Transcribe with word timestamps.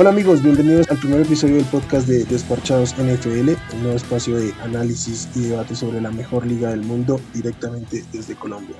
Hola 0.00 0.10
amigos, 0.10 0.44
bienvenidos 0.44 0.88
al 0.92 0.98
primer 0.98 1.22
episodio 1.22 1.56
del 1.56 1.64
podcast 1.64 2.06
de 2.06 2.24
Desparchados 2.26 2.94
NFL, 2.98 3.48
un 3.74 3.82
nuevo 3.82 3.96
espacio 3.96 4.36
de 4.36 4.52
análisis 4.62 5.28
y 5.34 5.48
debate 5.48 5.74
sobre 5.74 6.00
la 6.00 6.12
mejor 6.12 6.46
liga 6.46 6.70
del 6.70 6.82
mundo 6.82 7.20
directamente 7.34 8.04
desde 8.12 8.36
Colombia. 8.36 8.76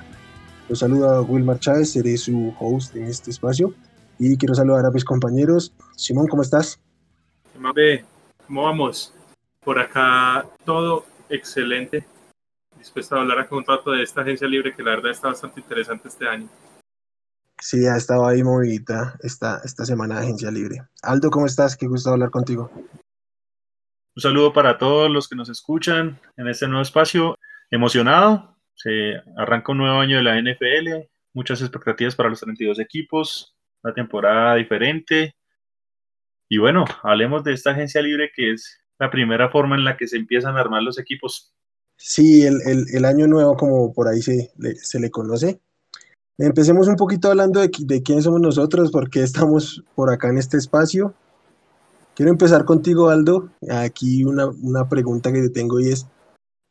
Los 0.69 0.79
saluda 0.79 1.21
Wilmar 1.21 1.59
Chávez, 1.59 1.91
seré 1.91 2.15
su 2.15 2.55
host 2.57 2.95
en 2.95 3.03
este 3.03 3.31
espacio 3.31 3.73
y 4.17 4.37
quiero 4.37 4.55
saludar 4.55 4.85
a 4.85 4.91
mis 4.91 5.03
compañeros. 5.03 5.73
Simón, 5.97 6.27
¿cómo 6.27 6.41
estás? 6.41 6.79
¿cómo 8.47 8.63
vamos? 8.63 9.13
Por 9.59 9.77
acá 9.77 10.47
todo 10.63 11.03
excelente, 11.27 12.05
dispuesto 12.77 13.17
a 13.17 13.19
hablar 13.19 13.39
a 13.39 13.53
un 13.53 13.65
rato 13.65 13.91
de 13.91 14.03
esta 14.03 14.21
agencia 14.21 14.47
libre 14.47 14.73
que 14.73 14.83
la 14.83 14.91
verdad 14.91 15.11
está 15.11 15.27
bastante 15.27 15.59
interesante 15.59 16.07
este 16.07 16.29
año. 16.29 16.47
Sí, 17.61 17.85
ha 17.85 17.97
estado 17.97 18.25
ahí 18.25 18.41
movidita 18.41 19.17
esta, 19.21 19.61
esta 19.65 19.85
semana 19.85 20.15
de 20.15 20.25
agencia 20.25 20.49
libre. 20.49 20.81
Aldo, 21.01 21.29
¿cómo 21.29 21.45
estás? 21.45 21.75
Qué 21.75 21.87
gusto 21.87 22.09
hablar 22.09 22.29
contigo. 22.31 22.71
Un 22.73 24.21
saludo 24.21 24.53
para 24.53 24.77
todos 24.77 25.11
los 25.11 25.27
que 25.27 25.35
nos 25.35 25.49
escuchan 25.49 26.19
en 26.37 26.47
este 26.47 26.67
nuevo 26.67 26.81
espacio. 26.81 27.37
Emocionado, 27.69 28.57
se 28.75 29.15
arranca 29.37 29.73
un 29.73 29.79
nuevo 29.79 29.99
año 29.99 30.17
de 30.17 30.23
la 30.23 30.39
NFL, 30.41 31.07
muchas 31.33 31.61
expectativas 31.61 32.15
para 32.15 32.29
los 32.29 32.39
32 32.39 32.79
equipos, 32.79 33.55
una 33.83 33.93
temporada 33.93 34.55
diferente. 34.55 35.35
Y 36.47 36.57
bueno, 36.59 36.85
hablemos 37.03 37.43
de 37.43 37.53
esta 37.53 37.71
agencia 37.71 38.01
libre 38.01 38.31
que 38.33 38.53
es 38.53 38.79
la 38.99 39.11
primera 39.11 39.49
forma 39.49 39.75
en 39.75 39.83
la 39.83 39.97
que 39.97 40.07
se 40.07 40.17
empiezan 40.17 40.55
a 40.55 40.61
armar 40.61 40.81
los 40.81 40.97
equipos. 40.97 41.53
Sí, 41.97 42.43
el, 42.43 42.61
el, 42.93 43.05
año 43.05 43.27
nuevo, 43.27 43.57
como 43.57 43.93
por 43.93 44.07
ahí 44.07 44.21
se 44.21 44.49
se 44.81 44.99
le 44.99 45.11
conoce, 45.11 45.61
Empecemos 46.41 46.87
un 46.87 46.95
poquito 46.95 47.27
hablando 47.27 47.59
de, 47.59 48.01
quién 48.01 48.21
somos 48.21 48.39
nosotros, 48.39 48.91
por 48.91 49.09
qué 49.09 49.23
estamos 49.23 49.83
por 49.93 50.09
acá 50.09 50.29
en 50.29 50.37
este 50.37 50.55
espacio. 50.55 51.13
Quiero 52.15 52.31
empezar 52.31 52.63
contigo, 52.63 53.09
Aldo. 53.09 53.49
Aquí 53.69 54.23
una, 54.23 54.87
pregunta 54.87 55.33
que 55.33 55.41
te 55.41 55.49
tengo 55.49 55.81
y 55.81 55.89
es, 55.89 56.07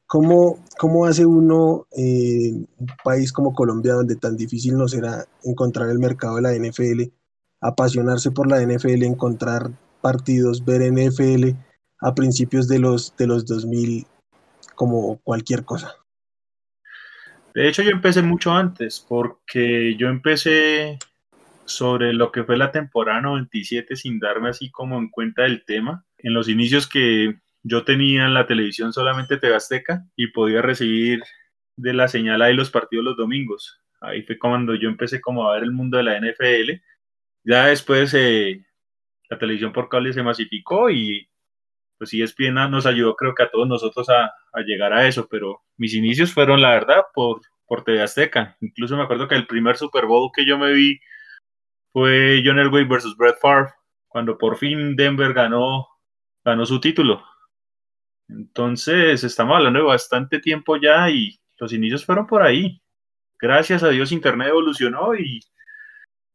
¿cómo, 0.07 0.59
cómo 0.79 1.05
hace 1.05 1.27
uno 1.27 1.87
en 1.93 2.67
un 2.79 2.87
país 3.05 3.31
como 3.31 3.53
Colombia, 3.53 3.93
donde 3.93 4.17
tan 4.17 4.39
difícil 4.39 4.75
no 4.79 4.89
será 4.89 5.27
encontrar 5.45 5.91
el 5.91 5.99
mercado 5.99 6.37
de 6.37 6.43
la 6.43 6.55
NFL, 6.55 7.13
apasionarse 7.61 8.31
por 8.31 8.49
la 8.49 8.63
NFL, 8.63 9.03
encontrar 9.03 9.71
partidos, 10.01 10.65
ver 10.65 10.81
NFL 10.91 11.59
a 12.01 12.15
principios 12.15 12.69
de 12.69 12.79
los, 12.79 13.15
de 13.19 13.27
los 13.27 13.45
2000 13.45 14.07
como 14.75 15.19
cualquier 15.25 15.67
cosa? 15.67 15.98
De 17.59 17.67
hecho, 17.67 17.83
yo 17.83 17.91
empecé 17.91 18.23
mucho 18.23 18.53
antes, 18.53 19.05
porque 19.09 19.97
yo 19.97 20.07
empecé 20.07 20.97
sobre 21.65 22.13
lo 22.13 22.31
que 22.31 22.45
fue 22.45 22.57
la 22.57 22.71
temporada 22.71 23.21
97 23.21 23.97
sin 23.97 24.21
darme 24.21 24.51
así 24.51 24.71
como 24.71 24.97
en 24.97 25.09
cuenta 25.09 25.43
del 25.43 25.65
tema. 25.65 26.05
En 26.19 26.35
los 26.35 26.49
inicios 26.49 26.87
que 26.87 27.35
yo 27.65 27.83
tenía 27.83 28.27
en 28.27 28.35
la 28.35 28.47
televisión 28.47 28.93
solamente 28.93 29.39
TV 29.39 29.59
y 30.15 30.29
podía 30.29 30.63
recibir 30.63 31.25
de 31.75 31.95
la 31.95 32.07
señal 32.07 32.43
ahí 32.43 32.55
los 32.55 32.71
partidos 32.71 33.05
los 33.05 33.17
domingos. 33.17 33.81
Ahí 34.01 34.23
fue 34.23 34.39
cuando 34.39 34.77
yo 34.77 34.89
empecé 34.89 35.21
como 35.21 35.51
a 35.51 35.55
ver 35.55 35.65
el 35.65 35.73
mundo 35.73 35.97
de 35.97 36.05
la 36.05 36.17
NFL. 36.17 36.81
Ya 37.43 37.67
después 37.67 38.15
eh, 38.15 38.65
la 39.29 39.37
televisión 39.37 39.73
por 39.73 39.89
cable 39.89 40.13
se 40.13 40.23
masificó 40.23 40.91
y 40.91 41.29
pues 41.99 42.11
sí, 42.11 42.23
ESPN 42.23 42.71
nos 42.71 42.87
ayudó 42.87 43.17
creo 43.17 43.35
que 43.35 43.43
a 43.43 43.51
todos 43.51 43.67
nosotros 43.67 44.09
a, 44.11 44.27
a, 44.53 44.61
llegar 44.65 44.93
a 44.93 45.09
eso, 45.09 45.27
pero 45.29 45.63
mis 45.77 45.95
inicios 45.95 46.33
fueron 46.33 46.63
la 46.63 46.71
verdad 46.71 47.03
por, 47.13 47.41
por 47.69 47.85
TV 47.85 48.03
Azteca. 48.03 48.57
Incluso 48.61 48.97
me 48.97 49.05
acuerdo 49.05 49.29
que 49.29 49.37
el 49.37 49.47
primer 49.47 49.77
Super 49.77 50.07
Bowl 50.07 50.31
que 50.35 50.45
yo 50.45 50.59
me 50.59 50.73
vi 50.73 50.99
fue 51.93 52.43
John 52.45 52.59
Elway 52.59 52.85
versus 52.85 53.17
Brett 53.17 53.39
Favre, 53.41 53.71
cuando 54.09 54.37
por 54.37 54.57
fin 54.57 54.97
Denver 54.97 55.33
ganó, 55.33 55.87
ganó 56.45 56.67
su 56.67 56.81
título. 56.81 57.23
Entonces, 58.29 59.25
estamos 59.25 59.57
hablando 59.57 59.81
de 59.81 59.87
bastante 59.87 60.39
tiempo 60.41 60.77
ya 60.77 61.09
y 61.11 61.39
los 61.59 61.73
inicios 61.73 62.05
fueron 62.05 62.27
por 62.27 62.43
ahí. 62.43 62.83
Gracias 63.41 63.83
a 63.83 63.89
Dios 63.89 64.13
Internet 64.13 64.49
evolucionó 64.49 65.15
y 65.15 65.41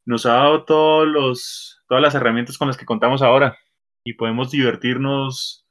nos 0.06 0.26
ha 0.26 0.34
dado 0.34 0.64
todos 0.64 1.06
los, 1.06 1.82
todas 1.88 2.02
las 2.02 2.14
herramientas 2.14 2.58
con 2.58 2.68
las 2.68 2.76
que 2.76 2.86
contamos 2.86 3.22
ahora 3.22 3.56
y 4.04 4.14
podemos 4.14 4.50
divertirnos 4.50 5.63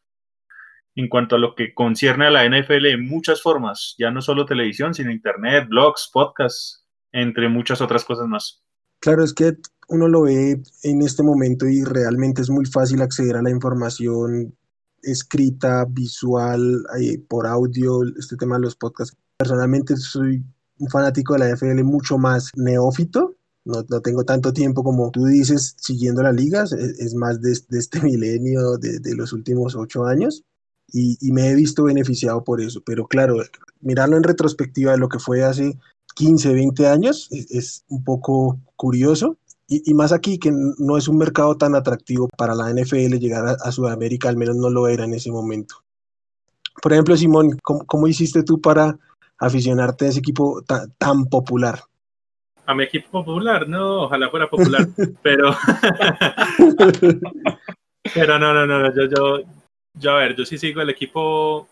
en 0.95 1.09
cuanto 1.09 1.35
a 1.35 1.39
lo 1.39 1.55
que 1.55 1.73
concierne 1.73 2.27
a 2.27 2.31
la 2.31 2.45
NFL 2.45 2.85
en 2.87 3.07
muchas 3.07 3.41
formas, 3.41 3.95
ya 3.97 4.11
no 4.11 4.21
solo 4.21 4.45
televisión, 4.45 4.93
sino 4.93 5.11
internet, 5.11 5.67
blogs, 5.67 6.09
podcasts, 6.13 6.85
entre 7.11 7.49
muchas 7.49 7.81
otras 7.81 8.05
cosas 8.05 8.27
más. 8.27 8.61
Claro, 8.99 9.23
es 9.23 9.33
que 9.33 9.57
uno 9.89 10.07
lo 10.07 10.23
ve 10.23 10.61
en 10.83 11.01
este 11.01 11.23
momento 11.23 11.67
y 11.67 11.83
realmente 11.83 12.41
es 12.41 12.49
muy 12.49 12.65
fácil 12.65 13.01
acceder 13.01 13.35
a 13.35 13.41
la 13.41 13.49
información 13.49 14.55
escrita, 15.01 15.85
visual, 15.89 16.83
eh, 16.99 17.19
por 17.27 17.45
audio, 17.45 18.03
este 18.17 18.37
tema 18.37 18.55
de 18.55 18.61
los 18.61 18.75
podcasts. 18.75 19.17
Personalmente 19.37 19.97
soy 19.97 20.43
un 20.79 20.89
fanático 20.89 21.33
de 21.33 21.39
la 21.39 21.49
NFL 21.49 21.83
mucho 21.83 22.17
más 22.17 22.51
neófito, 22.55 23.35
no, 23.65 23.83
tengo 24.01 24.25
tanto 24.25 24.51
tiempo 24.51 24.83
como 24.83 25.09
tú 25.11 25.25
dices 25.25 25.75
siguiendo 25.77 26.21
las 26.21 26.35
ligas, 26.35 26.73
es, 26.73 27.15
más 27.15 27.41
de, 27.41 27.51
este 27.51 28.01
milenio, 28.03 28.77
de, 28.77 29.15
los 29.15 29.31
últimos 29.31 29.75
ocho 29.75 30.05
años, 30.05 30.43
y, 30.93 31.17
y, 31.19 31.31
me 31.31 31.49
he 31.49 31.55
visto 31.55 31.83
beneficiado 31.83 32.43
por 32.43 32.61
eso. 32.61 32.81
Pero 32.85 33.07
claro, 33.07 33.37
mirarlo 33.81 34.15
en 34.15 34.23
retrospectiva 34.23 34.93
de 34.93 34.99
lo 34.99 35.09
que 35.09 35.19
fue 35.19 35.43
hace 35.43 35.77
15, 36.15 36.53
20 36.53 36.87
años 36.87 37.27
es, 37.31 37.51
es 37.51 37.85
un 37.89 38.03
poco 38.03 38.59
curioso. 38.75 39.37
Y, 39.67 39.89
y, 39.89 39.93
más 39.93 40.11
aquí 40.11 40.37
que 40.37 40.51
no 40.51 40.97
es 40.97 41.07
un 41.07 41.17
mercado 41.17 41.57
tan 41.57 41.73
atractivo 41.75 42.29
para 42.37 42.53
la 42.53 42.71
NFL 42.71 43.17
llegar 43.17 43.47
a, 43.47 43.51
a 43.51 43.71
Sudamérica, 43.71 44.29
al 44.29 44.37
menos 44.37 44.55
no 44.55 44.69
lo 44.69 44.87
era 44.87 45.03
en 45.03 45.13
ese 45.13 45.31
momento. 45.31 45.75
Por 46.81 46.93
ejemplo, 46.93 47.17
Simón, 47.17 47.57
¿cómo, 47.63 47.85
cómo 47.85 48.07
hiciste 48.07 48.43
tú 48.43 48.61
para 48.61 48.97
aficionarte 49.39 50.05
a 50.05 50.09
ese 50.09 50.19
equipo 50.19 50.61
tan, 50.61 50.93
tan 50.97 51.25
popular? 51.25 51.83
a 52.65 52.73
mi 52.73 52.83
equipo 52.83 53.23
popular, 53.23 53.67
no, 53.67 54.03
ojalá 54.03 54.29
fuera 54.29 54.49
popular, 54.49 54.87
pero 55.21 55.53
pero 58.13 58.39
no, 58.39 58.53
no, 58.53 58.65
no, 58.65 58.95
yo, 58.95 59.03
yo, 59.05 59.39
yo, 59.93 60.11
a 60.11 60.19
ver, 60.19 60.35
yo 60.35 60.45
sí 60.45 60.57
sigo 60.57 60.81
el 60.81 60.89
equipo 60.89 61.67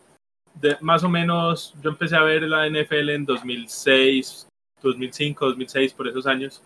de 0.53 0.77
más 0.81 1.03
o 1.03 1.09
menos, 1.09 1.73
yo 1.81 1.89
empecé 1.89 2.15
a 2.15 2.23
ver 2.23 2.43
la 2.43 2.69
NFL 2.69 3.09
en 3.09 3.25
2006, 3.25 4.47
2005, 4.81 5.45
2006, 5.45 5.93
por 5.93 6.07
esos 6.07 6.27
años. 6.27 6.61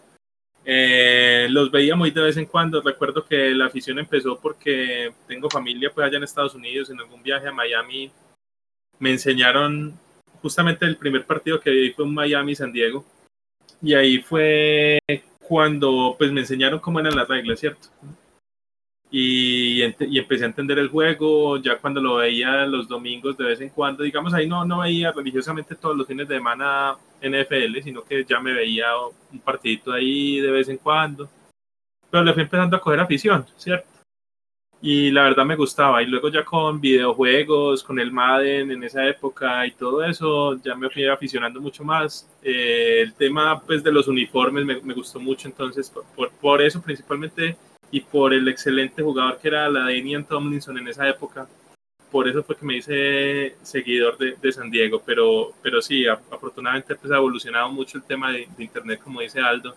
Eh, 0.67 1.47
los 1.51 1.69
veía 1.69 1.95
muy 1.95 2.11
de 2.11 2.21
vez 2.21 2.37
en 2.37 2.45
cuando. 2.45 2.81
Recuerdo 2.81 3.23
que 3.23 3.53
la 3.53 3.67
afición 3.67 3.99
empezó 3.99 4.39
porque 4.39 5.13
tengo 5.27 5.49
familia 5.49 5.91
pues 5.93 6.07
allá 6.07 6.17
en 6.17 6.23
Estados 6.23 6.55
Unidos, 6.55 6.89
en 6.89 6.99
algún 6.99 7.21
viaje 7.21 7.47
a 7.47 7.51
Miami. 7.51 8.11
Me 8.97 9.11
enseñaron 9.11 9.93
justamente 10.41 10.85
el 10.85 10.97
primer 10.97 11.25
partido 11.25 11.59
que 11.59 11.69
vi 11.69 11.91
fue 11.91 12.05
en 12.05 12.13
Miami, 12.13 12.55
San 12.55 12.71
Diego 12.71 13.05
y 13.81 13.93
ahí 13.93 14.19
fue 14.19 14.99
cuando 15.47 16.15
pues 16.17 16.31
me 16.31 16.41
enseñaron 16.41 16.79
cómo 16.79 16.99
eran 16.99 17.15
las 17.15 17.27
reglas, 17.27 17.59
¿cierto? 17.59 17.89
Y, 19.11 19.83
y, 19.83 20.19
empecé 20.19 20.43
a 20.43 20.47
entender 20.47 20.79
el 20.79 20.89
juego, 20.89 21.57
ya 21.57 21.77
cuando 21.77 22.01
lo 22.01 22.15
veía 22.15 22.65
los 22.65 22.87
domingos 22.87 23.37
de 23.37 23.45
vez 23.45 23.61
en 23.61 23.69
cuando, 23.69 24.03
digamos, 24.03 24.33
ahí 24.33 24.47
no, 24.47 24.65
no 24.65 24.79
veía 24.79 25.11
religiosamente 25.11 25.75
todos 25.75 25.95
los 25.95 26.07
fines 26.07 26.27
de 26.27 26.35
semana 26.35 26.97
NFL, 27.21 27.81
sino 27.83 28.03
que 28.03 28.25
ya 28.25 28.39
me 28.39 28.51
veía 28.51 28.87
un 29.31 29.39
partidito 29.39 29.93
ahí 29.93 30.39
de 30.41 30.51
vez 30.51 30.67
en 30.69 30.77
cuando, 30.77 31.29
pero 32.09 32.23
le 32.23 32.33
fui 32.33 32.43
empezando 32.43 32.75
a 32.75 32.81
coger 32.81 32.99
afición, 32.99 33.45
¿cierto? 33.55 33.95
y 34.85 35.09
la 35.09 35.23
verdad 35.23 35.45
me 35.45 35.55
gustaba. 35.55 36.03
Y 36.03 36.05
luego 36.05 36.29
ya 36.29 36.45
con 36.45 36.79
videojuegos, 36.79 37.83
con 37.83 37.99
el 37.99 38.11
Madden 38.11 38.71
en 38.71 38.83
esa 38.83 39.07
época 39.07 39.65
y 39.65 39.71
todo 39.71 40.03
eso, 40.03 40.61
ya 40.63 40.75
me 40.75 40.91
fui 40.91 41.07
aficionando 41.07 41.59
mucho 41.59 41.83
más. 41.83 42.29
Eh, 42.43 43.01
el 43.01 43.13
tema 43.15 43.59
pues 43.61 43.83
de 43.83 43.91
los 43.91 44.07
uniformes 44.07 44.63
me, 44.63 44.79
me 44.81 44.93
gustó 44.93 45.19
mucho, 45.19 45.47
entonces 45.47 45.89
por, 45.89 46.29
por, 46.33 46.61
eso 46.61 46.81
principalmente 46.83 47.57
y 47.95 48.01
por 48.01 48.33
el 48.33 48.45
excelente 48.49 49.01
jugador 49.01 49.39
que 49.39 49.47
era 49.47 49.69
la 49.69 49.85
Daniel 49.85 50.25
Tomlinson 50.25 50.77
en 50.77 50.89
esa 50.89 51.07
época. 51.07 51.47
Por 52.11 52.27
eso 52.27 52.43
fue 52.43 52.57
que 52.57 52.65
me 52.65 52.75
hice 52.75 53.55
seguidor 53.61 54.17
de, 54.17 54.35
de 54.35 54.51
San 54.51 54.69
Diego, 54.69 55.01
pero, 55.05 55.53
pero 55.61 55.81
sí, 55.81 56.05
afortunadamente 56.05 56.95
pues 56.95 57.13
ha 57.13 57.15
evolucionado 57.15 57.69
mucho 57.71 57.97
el 57.97 58.03
tema 58.03 58.33
de, 58.33 58.49
de 58.57 58.63
Internet, 58.65 58.99
como 59.01 59.21
dice 59.21 59.39
Aldo 59.39 59.73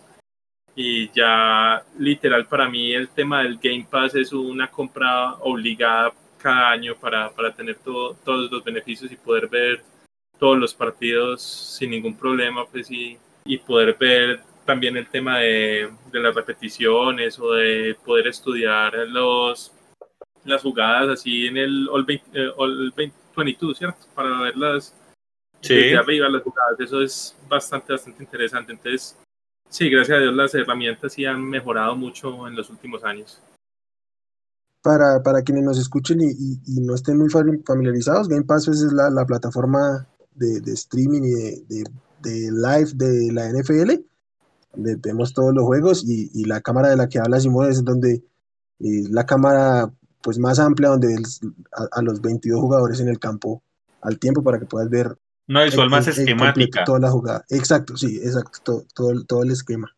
y 0.74 1.10
ya 1.10 1.84
literal 1.96 2.46
para 2.46 2.68
mí 2.68 2.92
el 2.92 3.08
tema 3.08 3.44
del 3.44 3.58
Game 3.58 3.86
Pass 3.88 4.16
es 4.16 4.32
una 4.32 4.68
compra 4.68 5.34
obligada 5.40 6.12
cada 6.40 6.70
año 6.70 6.96
para, 6.96 7.30
para 7.30 7.54
tener 7.54 7.76
todo, 7.76 8.14
todos 8.24 8.50
los 8.50 8.64
beneficios 8.64 9.12
y 9.12 9.16
poder 9.16 9.46
ver 9.46 9.84
todos 10.40 10.58
los 10.58 10.74
partidos 10.74 11.40
sin 11.40 11.90
ningún 11.90 12.16
problema 12.16 12.66
pues 12.66 12.90
y, 12.90 13.16
y 13.44 13.58
poder 13.58 13.96
ver 13.98 14.40
también 14.68 14.98
el 14.98 15.08
tema 15.08 15.38
de, 15.38 15.90
de, 16.12 16.20
las 16.20 16.34
repeticiones 16.34 17.38
o 17.38 17.52
de 17.52 17.96
poder 18.04 18.26
estudiar 18.26 18.92
los 19.08 19.72
las 20.44 20.60
jugadas 20.60 21.08
así 21.08 21.46
en 21.46 21.56
el 21.56 21.88
All, 21.88 22.04
20, 22.04 22.26
eh, 22.34 22.52
All 22.54 22.92
20, 22.94 23.16
22, 23.34 23.78
¿cierto? 23.78 24.06
Para 24.14 24.40
verlas 24.40 24.94
sí. 25.62 25.74
desde 25.74 25.96
arriba 25.96 26.28
las 26.28 26.42
jugadas, 26.42 26.78
eso 26.80 27.00
es 27.00 27.34
bastante, 27.48 27.94
bastante 27.94 28.22
interesante. 28.22 28.72
Entonces, 28.72 29.16
Sí, 29.70 29.90
gracias 29.90 30.16
a 30.16 30.20
Dios 30.20 30.34
las 30.34 30.54
herramientas 30.54 31.12
sí 31.12 31.24
han 31.26 31.44
mejorado 31.44 31.94
mucho 31.94 32.48
en 32.48 32.56
los 32.56 32.70
últimos 32.70 33.04
años. 33.04 33.40
para, 34.82 35.22
para 35.22 35.42
quienes 35.42 35.64
nos 35.64 35.78
escuchen 35.78 36.20
y, 36.22 36.30
y, 36.66 36.80
no 36.80 36.94
estén 36.94 37.18
muy 37.18 37.28
familiarizados, 37.28 38.28
Game 38.28 38.44
Pass 38.44 38.68
es 38.68 38.80
la, 38.92 39.10
la 39.10 39.26
plataforma 39.26 40.06
de, 40.34 40.60
de, 40.60 40.72
streaming 40.72 41.22
y 41.22 41.30
de, 41.30 41.64
de, 41.68 41.84
de, 42.22 42.50
live 42.50 42.92
de 42.94 43.32
la 43.32 43.50
NFL, 43.50 44.02
donde 44.74 44.96
vemos 44.96 45.32
todos 45.32 45.54
los 45.54 45.64
juegos 45.64 46.04
y, 46.06 46.30
y 46.34 46.44
la 46.44 46.60
cámara 46.60 46.88
de 46.88 46.96
la 46.96 47.08
que 47.08 47.18
habla 47.18 47.40
Simón 47.40 47.70
es 47.70 47.84
donde 47.84 48.22
eh, 48.80 49.04
la 49.10 49.26
cámara 49.26 49.90
pues 50.22 50.38
más 50.38 50.58
amplia 50.58 50.90
donde 50.90 51.16
a, 51.72 51.98
a, 51.98 52.02
los 52.02 52.20
22 52.20 52.60
jugadores 52.60 53.00
en 53.00 53.08
el 53.08 53.18
campo 53.18 53.62
al 54.02 54.18
tiempo 54.18 54.42
para 54.42 54.58
que 54.58 54.66
puedas 54.66 54.88
ver 54.88 55.16
una 55.48 55.64
visual 55.64 55.88
más 55.88 56.06
esquemática. 56.06 56.84
Toda 56.84 57.00
la 57.00 57.10
jugada. 57.10 57.44
Exacto, 57.48 57.96
sí, 57.96 58.20
exacto, 58.22 58.84
todo, 58.94 59.24
todo, 59.24 59.42
el 59.42 59.50
esquema. 59.50 59.90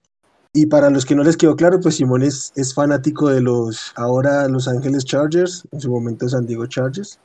Y 0.53 0.67
para 0.67 0.91
los 0.91 1.05
que 1.05 1.17
no 1.17 1.25
les 1.25 1.37
quedó 1.37 1.57
claro, 1.57 1.81
pues 1.81 1.97
Simón 1.97 2.23
es, 2.23 2.53
es, 2.55 2.73
fanático 2.73 3.29
de 3.29 3.41
los 3.41 3.93
ahora 3.97 4.49
Los 4.49 4.69
Ángeles 4.69 5.05
Chargers, 5.05 5.67
en 5.73 5.81
su 5.81 5.91
momento 5.91 6.29
San 6.29 6.47
Diego 6.47 6.67
Chargers. 6.67 7.19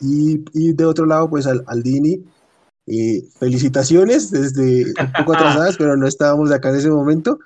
Y, 0.00 0.44
y 0.52 0.72
de 0.74 0.84
otro 0.84 1.06
lado, 1.06 1.28
pues 1.28 1.46
al, 1.46 1.82
Dini, 1.82 2.22
eh, 2.90 3.22
felicitaciones 3.38 4.30
desde 4.30 4.86
un 5.00 5.12
poco 5.12 5.34
atrasadas, 5.34 5.76
pero 5.78 5.96
no 5.96 6.06
estábamos 6.06 6.50
acá 6.50 6.70
en 6.70 6.76
ese 6.76 6.90
momento. 6.90 7.38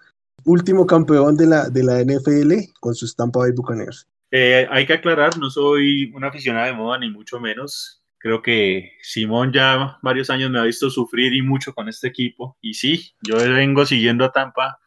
Último 0.44 0.87
campeón 0.87 1.37
de 1.37 1.46
la, 1.46 1.69
de 1.69 1.82
la 1.85 2.02
NFL 2.02 2.52
con 2.81 2.94
sus 2.94 3.14
Tampa 3.14 3.41
Bay 3.41 3.52
Buccaneers. 3.52 4.06
Eh, 4.31 4.67
hay 4.70 4.87
que 4.87 4.94
aclarar, 4.94 5.38
no 5.38 5.49
soy 5.49 6.11
un 6.12 6.25
aficionado 6.25 6.67
de 6.67 6.73
moda, 6.73 6.99
ni 6.99 7.08
mucho 7.11 7.38
menos. 7.38 8.02
Creo 8.19 8.41
que 8.41 8.93
Simón 9.02 9.52
ya 9.52 9.99
varios 10.02 10.31
años 10.31 10.50
me 10.50 10.58
ha 10.58 10.64
visto 10.64 10.88
sufrir 10.88 11.35
y 11.35 11.43
mucho 11.43 11.75
con 11.75 11.88
este 11.88 12.08
equipo. 12.08 12.56
Y 12.61 12.75
sí, 12.75 13.12
yo 13.23 13.37
vengo 13.37 13.85
siguiendo 13.85 14.25
a 14.25 14.32
Tampa 14.32 14.81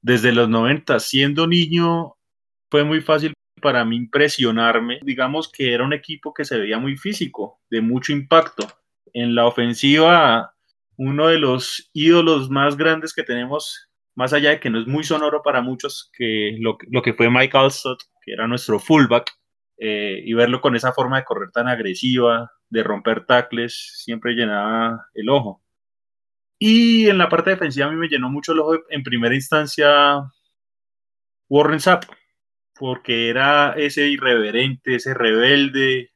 desde 0.00 0.32
los 0.32 0.48
90. 0.48 1.00
Siendo 1.00 1.46
niño 1.46 2.14
fue 2.70 2.84
muy 2.84 3.00
fácil 3.00 3.34
para 3.60 3.84
mí 3.84 3.96
impresionarme. 3.96 5.00
Digamos 5.02 5.50
que 5.50 5.74
era 5.74 5.84
un 5.84 5.92
equipo 5.92 6.32
que 6.32 6.44
se 6.44 6.58
veía 6.58 6.78
muy 6.78 6.96
físico, 6.96 7.60
de 7.70 7.80
mucho 7.80 8.12
impacto. 8.12 8.66
En 9.12 9.34
la 9.34 9.46
ofensiva, 9.46 10.54
uno 10.96 11.28
de 11.28 11.38
los 11.38 11.90
ídolos 11.92 12.50
más 12.50 12.76
grandes 12.76 13.14
que 13.14 13.22
tenemos, 13.22 13.88
más 14.14 14.32
allá 14.32 14.50
de 14.50 14.60
que 14.60 14.70
no 14.70 14.80
es 14.80 14.86
muy 14.86 15.04
sonoro 15.04 15.42
para 15.42 15.62
muchos, 15.62 16.10
que 16.12 16.56
lo, 16.58 16.76
que 16.76 17.14
fue 17.14 17.30
Mike 17.30 17.56
Alstott, 17.56 18.00
que 18.24 18.32
era 18.32 18.46
nuestro 18.46 18.78
fullback, 18.78 19.30
eh, 19.78 20.20
y 20.24 20.34
verlo 20.34 20.60
con 20.60 20.74
esa 20.74 20.92
forma 20.92 21.18
de 21.18 21.24
correr 21.24 21.50
tan 21.52 21.68
agresiva, 21.68 22.50
de 22.68 22.82
romper 22.82 23.26
tacles, 23.26 23.92
siempre 24.04 24.34
llenaba 24.34 25.06
el 25.14 25.28
ojo. 25.28 25.62
Y 26.58 27.08
en 27.08 27.18
la 27.18 27.28
parte 27.28 27.50
defensiva 27.50 27.86
a 27.86 27.90
mí 27.90 27.96
me 27.96 28.08
llenó 28.08 28.28
mucho 28.28 28.52
el 28.52 28.58
ojo 28.60 28.74
en 28.90 29.02
primera 29.04 29.34
instancia 29.34 30.20
Warren 31.48 31.80
Sapp, 31.80 32.04
porque 32.74 33.28
era 33.28 33.74
ese 33.76 34.08
irreverente, 34.08 34.96
ese 34.96 35.14
rebelde, 35.14 36.10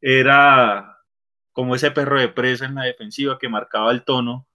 era 0.00 0.95
como 1.56 1.74
ese 1.74 1.90
perro 1.90 2.20
de 2.20 2.28
presa 2.28 2.66
en 2.66 2.74
la 2.74 2.84
defensiva 2.84 3.38
que 3.38 3.48
marcaba 3.48 3.90
el 3.90 4.04
tono 4.04 4.46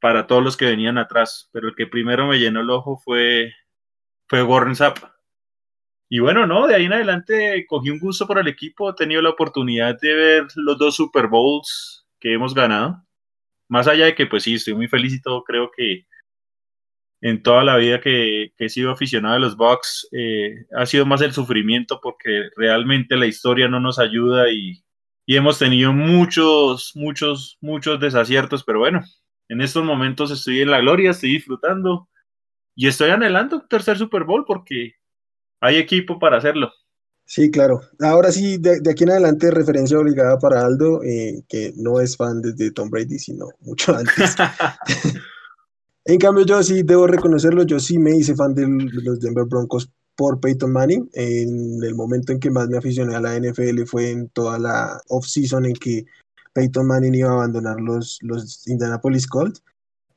para 0.00 0.26
todos 0.26 0.42
los 0.42 0.56
que 0.56 0.64
venían 0.64 0.98
atrás, 0.98 1.48
pero 1.52 1.68
el 1.68 1.76
que 1.76 1.86
primero 1.86 2.26
me 2.26 2.40
llenó 2.40 2.60
el 2.60 2.70
ojo 2.70 2.96
fue, 2.98 3.52
fue 4.26 4.42
Warren 4.42 4.74
Sapp 4.74 4.98
y 6.12 6.18
bueno, 6.18 6.44
no, 6.44 6.66
de 6.66 6.74
ahí 6.74 6.86
en 6.86 6.92
adelante 6.92 7.64
cogí 7.68 7.90
un 7.90 8.00
gusto 8.00 8.26
por 8.26 8.40
el 8.40 8.48
equipo, 8.48 8.90
he 8.90 8.94
tenido 8.94 9.22
la 9.22 9.30
oportunidad 9.30 9.96
de 10.00 10.12
ver 10.12 10.46
los 10.56 10.76
dos 10.76 10.96
Super 10.96 11.28
Bowls 11.28 12.04
que 12.18 12.34
hemos 12.34 12.52
ganado. 12.52 13.00
Más 13.68 13.86
allá 13.86 14.06
de 14.06 14.16
que, 14.16 14.26
pues 14.26 14.42
sí, 14.42 14.54
estoy 14.54 14.74
muy 14.74 14.88
feliz 14.88 15.14
y 15.14 15.22
todo, 15.22 15.44
creo 15.44 15.70
que 15.70 16.06
en 17.20 17.42
toda 17.44 17.62
la 17.62 17.76
vida 17.76 18.00
que, 18.00 18.52
he 18.58 18.68
sido 18.68 18.90
aficionado 18.90 19.36
a 19.36 19.38
los 19.38 19.56
Bucks 19.56 20.08
eh, 20.10 20.66
ha 20.76 20.84
sido 20.86 21.06
más 21.06 21.20
el 21.22 21.32
sufrimiento 21.32 22.00
porque 22.02 22.50
realmente 22.56 23.16
la 23.16 23.26
historia 23.26 23.68
no 23.68 23.78
nos 23.78 24.00
ayuda 24.00 24.50
y, 24.50 24.82
y 25.30 25.36
hemos 25.36 25.60
tenido 25.60 25.92
muchos, 25.92 26.90
muchos, 26.96 27.56
muchos 27.60 28.00
desaciertos, 28.00 28.64
pero 28.64 28.80
bueno, 28.80 29.04
en 29.48 29.60
estos 29.60 29.84
momentos 29.84 30.32
estoy 30.32 30.60
en 30.60 30.72
la 30.72 30.80
gloria, 30.80 31.12
estoy 31.12 31.34
disfrutando 31.34 32.08
y 32.74 32.88
estoy 32.88 33.10
anhelando 33.10 33.58
un 33.58 33.68
tercer 33.68 33.96
Super 33.96 34.24
Bowl 34.24 34.44
porque 34.44 34.94
hay 35.60 35.76
equipo 35.76 36.18
para 36.18 36.38
hacerlo. 36.38 36.72
Sí, 37.26 37.48
claro. 37.48 37.80
Ahora 38.00 38.32
sí, 38.32 38.58
de, 38.58 38.80
aquí 38.90 39.04
en 39.04 39.10
adelante, 39.10 39.52
referencia 39.52 40.00
obligada 40.00 40.36
para 40.40 40.66
Aldo, 40.66 41.00
eh, 41.04 41.44
que 41.48 41.74
no 41.76 42.00
es 42.00 42.16
fan 42.16 42.42
desde 42.42 42.72
Tom 42.72 42.90
Brady, 42.90 43.20
sino 43.20 43.50
mucho 43.60 43.94
antes. 43.96 44.34
en 46.06 46.18
cambio, 46.18 46.44
yo 46.44 46.60
sí 46.64 46.82
debo 46.82 47.06
reconocerlo, 47.06 47.62
yo 47.62 47.78
sí 47.78 48.00
me 48.00 48.16
hice 48.16 48.34
fan 48.34 48.52
de 48.52 48.66
los 48.66 49.20
Denver 49.20 49.44
Broncos 49.44 49.92
por 50.20 50.38
Peyton 50.38 50.70
Manning. 50.70 51.08
En 51.14 51.82
el 51.82 51.94
momento 51.94 52.30
en 52.30 52.40
que 52.40 52.50
más 52.50 52.68
me 52.68 52.76
aficioné 52.76 53.16
a 53.16 53.22
la 53.22 53.40
NFL 53.40 53.84
fue 53.86 54.10
en 54.10 54.28
toda 54.28 54.58
la 54.58 55.00
off-season 55.08 55.64
en 55.64 55.72
que 55.72 56.04
Peyton 56.52 56.86
Manning 56.86 57.14
iba 57.14 57.30
a 57.30 57.32
abandonar 57.32 57.80
los, 57.80 58.18
los 58.20 58.68
Indianapolis 58.68 59.26
Colts. 59.26 59.62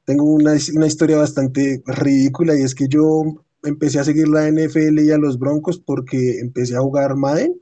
Tengo 0.03 0.25
una, 0.25 0.55
una 0.75 0.87
historia 0.87 1.15
bastante 1.15 1.81
ridícula 1.85 2.53
y 2.53 2.63
es 2.63 2.75
que 2.75 2.89
yo 2.89 3.23
empecé 3.63 3.99
a 3.99 4.03
seguir 4.03 4.27
la 4.27 4.51
NFL 4.51 4.99
y 4.99 5.11
a 5.11 5.17
los 5.17 5.39
Broncos 5.39 5.79
porque 5.79 6.41
empecé 6.41 6.75
a 6.75 6.81
jugar 6.81 7.15
Madden. 7.15 7.57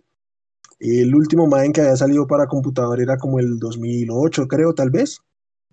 El 0.80 1.14
último 1.14 1.46
Madden 1.46 1.74
que 1.74 1.82
había 1.82 1.96
salido 1.96 2.26
para 2.26 2.48
computador 2.48 3.00
era 3.00 3.18
como 3.18 3.40
el 3.40 3.60
2008, 3.60 4.48
creo, 4.48 4.74
tal 4.74 4.90
vez. 4.90 5.20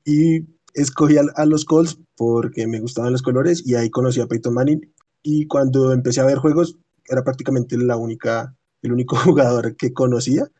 Y 0.04 0.44
escogí 0.74 1.16
a, 1.16 1.46
los 1.46 1.64
Colts 1.64 1.98
porque 2.14 2.66
me 2.66 2.78
gustaban 2.78 3.12
los 3.12 3.22
colores 3.22 3.62
y 3.64 3.74
ahí 3.74 3.88
conocí 3.88 4.20
a 4.20 4.26
Peyton 4.26 4.52
Manning. 4.52 4.82
Y 5.30 5.46
cuando 5.46 5.92
empecé 5.92 6.22
a 6.22 6.24
ver 6.24 6.38
juegos, 6.38 6.78
era 7.06 7.22
prácticamente 7.22 7.76
la 7.76 7.98
única, 7.98 8.56
el 8.80 8.92
único 8.92 9.14
jugador 9.16 9.76
que 9.76 9.92
conocía. 9.92 10.50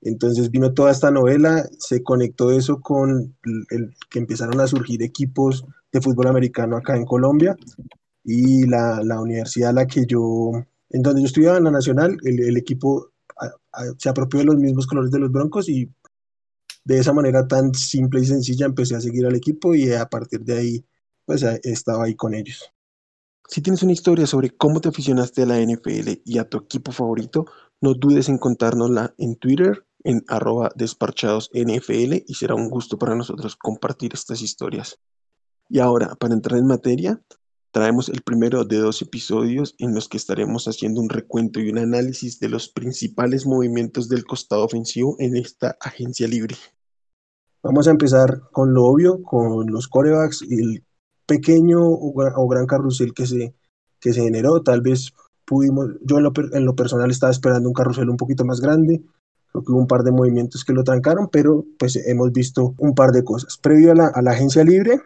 Entonces 0.00 0.50
vino 0.50 0.72
toda 0.72 0.90
esta 0.90 1.10
novela, 1.10 1.68
se 1.78 2.02
conectó 2.02 2.50
eso 2.50 2.80
con 2.80 3.36
el, 3.68 3.94
que 4.08 4.18
empezaron 4.18 4.58
a 4.58 4.66
surgir 4.66 5.02
equipos 5.02 5.66
de 5.92 6.00
fútbol 6.00 6.28
americano 6.28 6.78
acá 6.78 6.96
en 6.96 7.04
Colombia 7.04 7.56
y 8.24 8.66
la, 8.66 9.02
la, 9.04 9.20
universidad 9.20 9.70
a 9.70 9.74
la 9.74 9.86
que 9.86 10.06
yo, 10.06 10.52
en 10.88 11.02
donde 11.02 11.20
yo 11.20 11.26
estudiaba 11.26 11.58
en 11.58 11.64
la 11.64 11.70
Nacional, 11.70 12.16
el, 12.24 12.40
el 12.40 12.56
equipo 12.56 13.10
se 13.98 14.08
apropió 14.08 14.40
de 14.40 14.46
los 14.46 14.56
mismos 14.56 14.86
colores 14.86 15.10
de 15.10 15.18
los 15.18 15.30
Broncos 15.30 15.68
y 15.68 15.92
de 16.84 16.98
esa 16.98 17.12
manera 17.12 17.46
tan 17.46 17.74
simple 17.74 18.20
y 18.20 18.24
sencilla 18.24 18.64
empecé 18.64 18.96
a 18.96 19.00
seguir 19.02 19.26
al 19.26 19.36
equipo 19.36 19.74
y 19.74 19.92
a 19.92 20.06
partir 20.06 20.40
de 20.40 20.56
ahí 20.56 20.86
pues 21.26 21.42
estaba 21.42 22.04
ahí 22.04 22.14
con 22.14 22.32
ellos. 22.32 22.72
Si 23.48 23.60
tienes 23.60 23.82
una 23.82 23.92
historia 23.92 24.26
sobre 24.26 24.50
cómo 24.50 24.80
te 24.80 24.88
aficionaste 24.88 25.42
a 25.42 25.46
la 25.46 25.60
NFL 25.60 26.22
y 26.24 26.38
a 26.38 26.48
tu 26.48 26.58
equipo 26.58 26.92
favorito, 26.92 27.46
no 27.80 27.94
dudes 27.94 28.28
en 28.28 28.38
contárnosla 28.38 29.14
en 29.18 29.36
Twitter 29.36 29.86
en 30.06 30.24
arroba 30.28 30.72
y 30.76 32.34
será 32.34 32.54
un 32.54 32.70
gusto 32.70 32.96
para 32.96 33.16
nosotros 33.16 33.56
compartir 33.56 34.12
estas 34.14 34.40
historias. 34.40 35.00
Y 35.68 35.80
ahora, 35.80 36.14
para 36.14 36.34
entrar 36.34 36.60
en 36.60 36.66
materia, 36.66 37.20
traemos 37.72 38.08
el 38.08 38.22
primero 38.22 38.64
de 38.64 38.78
dos 38.78 39.02
episodios 39.02 39.74
en 39.78 39.94
los 39.94 40.08
que 40.08 40.16
estaremos 40.16 40.68
haciendo 40.68 41.00
un 41.00 41.08
recuento 41.08 41.58
y 41.58 41.70
un 41.70 41.78
análisis 41.78 42.38
de 42.38 42.48
los 42.48 42.68
principales 42.68 43.46
movimientos 43.46 44.08
del 44.08 44.24
costado 44.24 44.64
ofensivo 44.64 45.16
en 45.18 45.36
esta 45.36 45.76
agencia 45.80 46.28
libre. 46.28 46.54
Vamos 47.62 47.88
a 47.88 47.90
empezar 47.90 48.42
con 48.52 48.74
lo 48.74 48.84
obvio, 48.84 49.22
con 49.22 49.72
los 49.72 49.88
corebacks 49.88 50.42
y 50.42 50.54
el 50.54 50.84
pequeño 51.26 51.80
o 51.82 52.48
gran 52.48 52.66
carrusel 52.66 53.12
que 53.12 53.26
se, 53.26 53.54
que 54.00 54.12
se 54.12 54.22
generó. 54.22 54.62
Tal 54.62 54.80
vez 54.80 55.12
pudimos, 55.44 55.90
yo 56.02 56.18
en 56.18 56.24
lo, 56.24 56.32
en 56.52 56.64
lo 56.64 56.74
personal 56.74 57.10
estaba 57.10 57.32
esperando 57.32 57.68
un 57.68 57.74
carrusel 57.74 58.10
un 58.10 58.16
poquito 58.16 58.44
más 58.44 58.60
grande, 58.60 59.02
creo 59.50 59.64
que 59.64 59.72
hubo 59.72 59.80
un 59.80 59.86
par 59.86 60.02
de 60.02 60.12
movimientos 60.12 60.64
que 60.64 60.72
lo 60.72 60.84
trancaron, 60.84 61.28
pero 61.30 61.64
pues 61.78 61.96
hemos 61.96 62.32
visto 62.32 62.74
un 62.78 62.94
par 62.94 63.10
de 63.10 63.24
cosas. 63.24 63.56
Previo 63.56 63.92
a 63.92 63.94
la, 63.94 64.06
a 64.08 64.22
la 64.22 64.32
agencia 64.32 64.64
libre, 64.64 65.00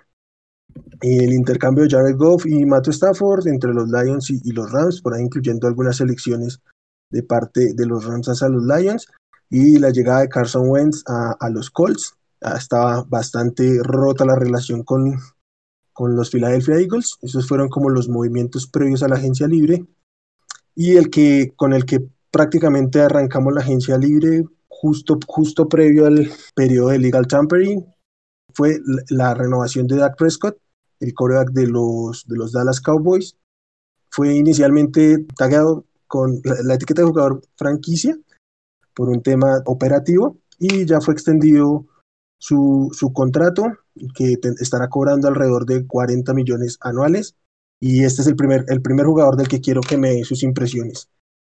el 1.01 1.33
intercambio 1.33 1.85
de 1.85 1.91
Jared 1.91 2.17
Goff 2.17 2.47
y 2.47 2.65
Matthew 2.65 2.93
Stafford 2.93 3.47
entre 3.49 3.73
los 3.73 3.89
Lions 3.89 4.31
y, 4.31 4.53
los 4.53 4.71
Rams, 4.71 5.01
por 5.01 5.15
ahí 5.15 5.23
incluyendo 5.23 5.67
algunas 5.67 5.97
selecciones 5.97 6.61
de 7.11 7.23
parte 7.23 7.75
de 7.75 7.87
los 7.87 8.05
Rams 8.05 8.29
hacia 8.29 8.49
los 8.49 8.65
Lions, 8.65 9.07
y 9.49 9.79
la 9.79 9.91
llegada 9.91 10.21
de 10.21 10.29
Carson 10.29 10.69
Wentz 10.69 11.03
a, 11.07 11.49
los 11.51 11.71
Colts. 11.71 12.15
estaba 12.41 13.03
bastante 13.03 13.81
rota 13.83 14.25
la 14.25 14.37
relación 14.37 14.85
con, 14.85 15.19
con 16.01 16.17
los 16.17 16.31
Philadelphia 16.31 16.77
Eagles. 16.77 17.19
Esos 17.21 17.47
fueron 17.47 17.69
como 17.69 17.91
los 17.91 18.09
movimientos 18.09 18.67
previos 18.67 19.03
a 19.03 19.09
la 19.09 19.17
agencia 19.17 19.47
libre. 19.47 19.85
Y 20.75 20.97
el 20.97 21.11
que, 21.11 21.53
con 21.57 21.75
el 21.75 21.85
que 21.85 22.09
prácticamente 22.31 23.03
arrancamos 23.03 23.53
la 23.53 23.61
agencia 23.61 23.99
libre 23.99 24.45
justo, 24.67 25.19
justo 25.27 25.69
previo 25.69 26.07
al 26.07 26.31
periodo 26.55 26.89
de 26.89 27.01
legal 27.01 27.27
tampering 27.27 27.85
fue 28.55 28.79
la 29.11 29.35
renovación 29.35 29.87
de 29.89 29.97
Dak 29.97 30.17
Prescott, 30.17 30.57
el 31.01 31.13
coreback 31.13 31.51
de 31.51 31.67
los, 31.67 32.27
de 32.27 32.37
los 32.39 32.53
Dallas 32.53 32.81
Cowboys. 32.81 33.37
Fue 34.09 34.35
inicialmente 34.35 35.27
tagado 35.37 35.85
con 36.07 36.41
la, 36.65 36.77
etiqueta 36.77 37.03
de 37.03 37.09
jugador 37.09 37.43
franquicia 37.57 38.17
por 38.95 39.11
un 39.11 39.23
tema 39.23 39.61
operativo 39.67 40.39
y 40.59 40.87
ya 40.87 41.03
fue 41.03 41.13
extendido 41.13 41.85
su, 42.39 42.89
su 42.91 43.13
contrato 43.13 43.71
que 44.15 44.39
estará 44.61 44.89
cobrando 44.89 45.29
alrededor 45.29 45.67
de 45.67 45.87
40 45.87 46.33
millones 46.35 46.79
anuales 46.81 47.37
y 47.81 48.05
este 48.05 48.21
es 48.21 48.29
el 48.29 48.37
primer, 48.37 48.65
el 48.69 48.83
primer 48.83 49.07
jugador 49.07 49.37
del 49.37 49.49
que 49.49 49.61
quiero 49.61 49.81
que 49.81 49.97
me 49.97 50.11
dé 50.11 50.25
sus 50.25 50.43
impresiones. 50.43 51.11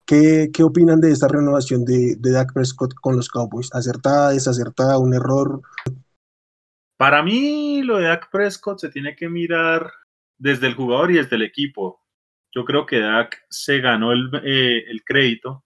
¿Qué, 0.05 0.51
¿Qué, 0.53 0.63
opinan 0.63 1.01
de 1.01 1.11
esta 1.11 1.27
renovación 1.27 1.83
de, 1.83 2.15
de 2.17 2.31
Dak 2.31 2.53
Prescott 2.53 2.93
con 2.93 3.15
los 3.15 3.27
Cowboys? 3.29 3.73
¿Acertada, 3.73 4.31
desacertada, 4.31 4.99
un 4.99 5.13
error? 5.13 5.61
Para 6.97 7.23
mí, 7.23 7.81
lo 7.81 7.97
de 7.97 8.05
Dak 8.05 8.29
Prescott 8.29 8.79
se 8.79 8.89
tiene 8.89 9.15
que 9.15 9.29
mirar 9.29 9.91
desde 10.37 10.67
el 10.67 10.75
jugador 10.75 11.11
y 11.11 11.15
desde 11.15 11.35
el 11.35 11.43
equipo. 11.43 12.01
Yo 12.53 12.65
creo 12.65 12.85
que 12.85 12.99
Dak 12.99 13.43
se 13.49 13.79
ganó 13.79 14.11
el, 14.11 14.29
eh, 14.43 14.83
el 14.89 15.03
crédito 15.03 15.63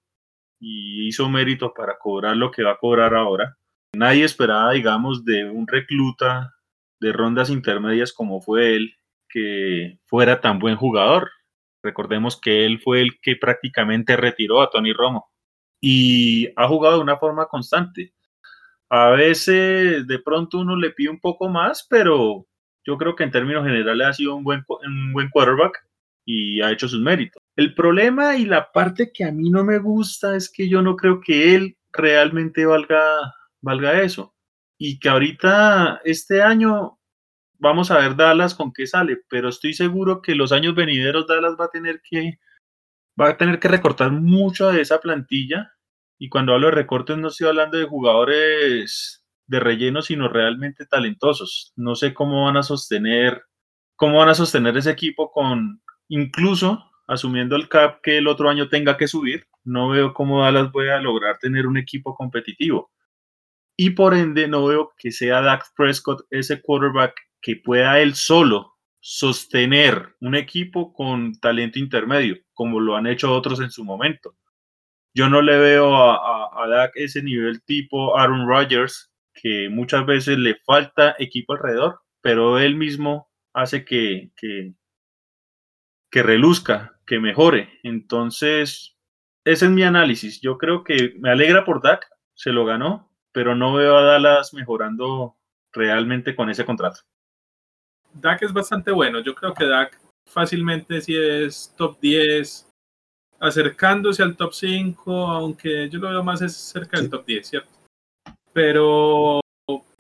y 0.59 1.07
hizo 1.07 1.27
mérito 1.27 1.73
para 1.73 1.97
cobrar 1.97 2.37
lo 2.37 2.51
que 2.51 2.63
va 2.63 2.73
a 2.73 2.77
cobrar 2.77 3.13
ahora. 3.13 3.57
Nadie 3.93 4.23
esperaba, 4.23 4.71
digamos, 4.71 5.25
de 5.25 5.49
un 5.49 5.67
recluta 5.67 6.54
de 6.99 7.11
rondas 7.11 7.49
intermedias 7.49 8.13
como 8.13 8.41
fue 8.41 8.75
él, 8.75 8.95
que 9.29 9.99
fuera 10.05 10.41
tan 10.41 10.59
buen 10.59 10.75
jugador. 10.75 11.31
Recordemos 11.83 12.39
que 12.39 12.65
él 12.65 12.79
fue 12.79 13.01
el 13.01 13.19
que 13.21 13.35
prácticamente 13.35 14.17
retiró 14.17 14.61
a 14.61 14.69
Tony 14.69 14.93
Romo 14.93 15.29
y 15.81 16.47
ha 16.55 16.67
jugado 16.67 16.97
de 16.97 17.03
una 17.03 17.17
forma 17.17 17.47
constante. 17.47 18.13
A 18.89 19.09
veces 19.09 20.07
de 20.07 20.19
pronto 20.19 20.59
uno 20.59 20.75
le 20.75 20.91
pide 20.91 21.09
un 21.09 21.19
poco 21.19 21.49
más, 21.49 21.85
pero 21.89 22.47
yo 22.85 22.97
creo 22.97 23.15
que 23.15 23.23
en 23.23 23.31
términos 23.31 23.65
generales 23.65 24.07
ha 24.07 24.13
sido 24.13 24.35
un 24.35 24.43
buen, 24.43 24.63
un 24.67 25.13
buen 25.13 25.29
quarterback 25.29 25.85
y 26.23 26.61
ha 26.61 26.71
hecho 26.71 26.87
sus 26.87 27.01
méritos. 27.01 27.41
El 27.55 27.73
problema 27.73 28.35
y 28.35 28.45
la 28.45 28.71
parte 28.71 29.11
que 29.13 29.23
a 29.23 29.31
mí 29.31 29.49
no 29.49 29.63
me 29.63 29.79
gusta 29.79 30.35
es 30.35 30.51
que 30.51 30.69
yo 30.69 30.81
no 30.81 30.95
creo 30.95 31.21
que 31.21 31.55
él 31.55 31.77
realmente 31.91 32.65
valga, 32.65 33.03
valga 33.61 34.01
eso. 34.01 34.34
Y 34.77 34.99
que 34.99 35.09
ahorita, 35.09 36.01
este 36.03 36.41
año, 36.41 36.99
vamos 37.59 37.91
a 37.91 37.99
ver 37.99 38.15
Dallas 38.15 38.55
con 38.55 38.73
qué 38.73 38.87
sale, 38.87 39.19
pero 39.29 39.49
estoy 39.49 39.73
seguro 39.73 40.21
que 40.21 40.35
los 40.35 40.51
años 40.51 40.75
venideros 40.75 41.27
Dallas 41.27 41.55
va 41.59 41.65
a 41.65 41.69
tener 41.69 42.01
que, 42.01 42.39
va 43.19 43.29
a 43.29 43.37
tener 43.37 43.59
que 43.59 43.67
recortar 43.69 44.11
mucho 44.11 44.71
de 44.71 44.81
esa 44.81 44.99
plantilla. 44.99 45.71
Y 46.17 46.29
cuando 46.29 46.53
hablo 46.53 46.67
de 46.67 46.73
recortes 46.75 47.17
no 47.17 47.29
estoy 47.29 47.47
hablando 47.47 47.77
de 47.77 47.85
jugadores 47.85 49.25
de 49.47 49.59
relleno, 49.59 50.01
sino 50.01 50.27
realmente 50.27 50.85
talentosos. 50.85 51.73
No 51.75 51.95
sé 51.95 52.13
cómo 52.13 52.45
van 52.45 52.57
a 52.57 52.63
sostener, 52.63 53.43
cómo 53.95 54.19
van 54.19 54.29
a 54.29 54.35
sostener 54.35 54.77
ese 54.77 54.91
equipo 54.91 55.31
con, 55.31 55.81
incluso 56.09 56.91
asumiendo 57.07 57.55
el 57.55 57.69
cap 57.69 57.99
que 58.01 58.17
el 58.17 58.27
otro 58.27 58.49
año 58.49 58.69
tenga 58.69 58.97
que 58.97 59.07
subir, 59.07 59.47
no 59.63 59.89
veo 59.89 60.13
cómo 60.13 60.43
Dallas 60.43 60.71
puede 60.71 60.91
a 60.91 60.99
lograr 60.99 61.37
tener 61.39 61.67
un 61.67 61.77
equipo 61.77 62.15
competitivo. 62.15 62.91
Y 63.77 63.91
por 63.91 64.13
ende 64.13 64.47
no 64.47 64.65
veo 64.65 64.93
que 64.97 65.11
sea 65.11 65.41
Dak 65.41 65.65
Prescott 65.75 66.25
ese 66.29 66.61
quarterback 66.61 67.15
que 67.41 67.57
pueda 67.57 67.99
él 67.99 68.15
solo 68.15 68.75
sostener 68.99 70.15
un 70.19 70.33
equipo 70.33 70.91
con 70.91 71.39
talento 71.39 71.77
intermedio, 71.77 72.37
como 72.53 72.79
lo 72.79 72.95
han 72.95 73.05
hecho 73.05 73.31
otros 73.33 73.59
en 73.59 73.69
su 73.69 73.83
momento. 73.83 74.35
Yo 75.13 75.29
no 75.29 75.41
le 75.41 75.57
veo 75.57 75.95
a, 75.95 76.67
Dak 76.67 76.93
ese 76.95 77.21
nivel 77.21 77.61
tipo 77.63 78.17
Aaron 78.17 78.47
Rodgers, 78.47 79.11
que 79.33 79.69
muchas 79.69 80.05
veces 80.05 80.39
le 80.39 80.55
falta 80.55 81.15
equipo 81.19 81.53
alrededor, 81.53 81.99
pero 82.21 82.57
él 82.57 82.75
mismo 82.75 83.29
hace 83.53 83.85
que, 83.85 84.31
que, 84.35 84.73
que 86.09 86.23
reluzca, 86.23 86.99
que 87.05 87.19
mejore. 87.19 87.79
Entonces, 87.83 88.97
ese 89.43 89.65
es 89.65 89.71
mi 89.71 89.83
análisis. 89.83 90.41
Yo 90.41 90.57
creo 90.57 90.83
que 90.83 91.13
me 91.19 91.29
alegra 91.29 91.63
por 91.63 91.83
Dak, 91.83 92.07
se 92.33 92.51
lo 92.51 92.65
ganó, 92.65 93.14
pero 93.35 93.53
no 93.53 93.73
veo 93.73 93.97
a 93.97 94.01
Dallas 94.01 94.53
mejorando 94.53 95.35
realmente 95.73 96.33
con 96.37 96.49
ese 96.49 96.63
contrato. 96.63 97.01
Dak 98.13 98.41
es 98.43 98.53
bastante 98.53 98.91
bueno. 98.91 99.19
Yo 99.19 99.35
creo 99.35 99.53
que 99.53 99.65
Dak 99.65 99.99
fácilmente 100.25 101.01
si 101.01 101.17
es 101.17 101.73
top 101.75 101.99
10, 101.99 102.65
acercándose 103.41 104.23
al 104.23 104.37
top 104.37 104.53
5, 104.53 105.27
aunque 105.27 105.89
yo 105.89 105.99
lo 105.99 106.11
veo 106.11 106.23
más 106.23 106.39
cerca 106.55 106.97
del 106.97 107.09
top 107.09 107.25
10, 107.25 107.45
¿cierto? 107.45 107.69
Pero, 108.53 109.41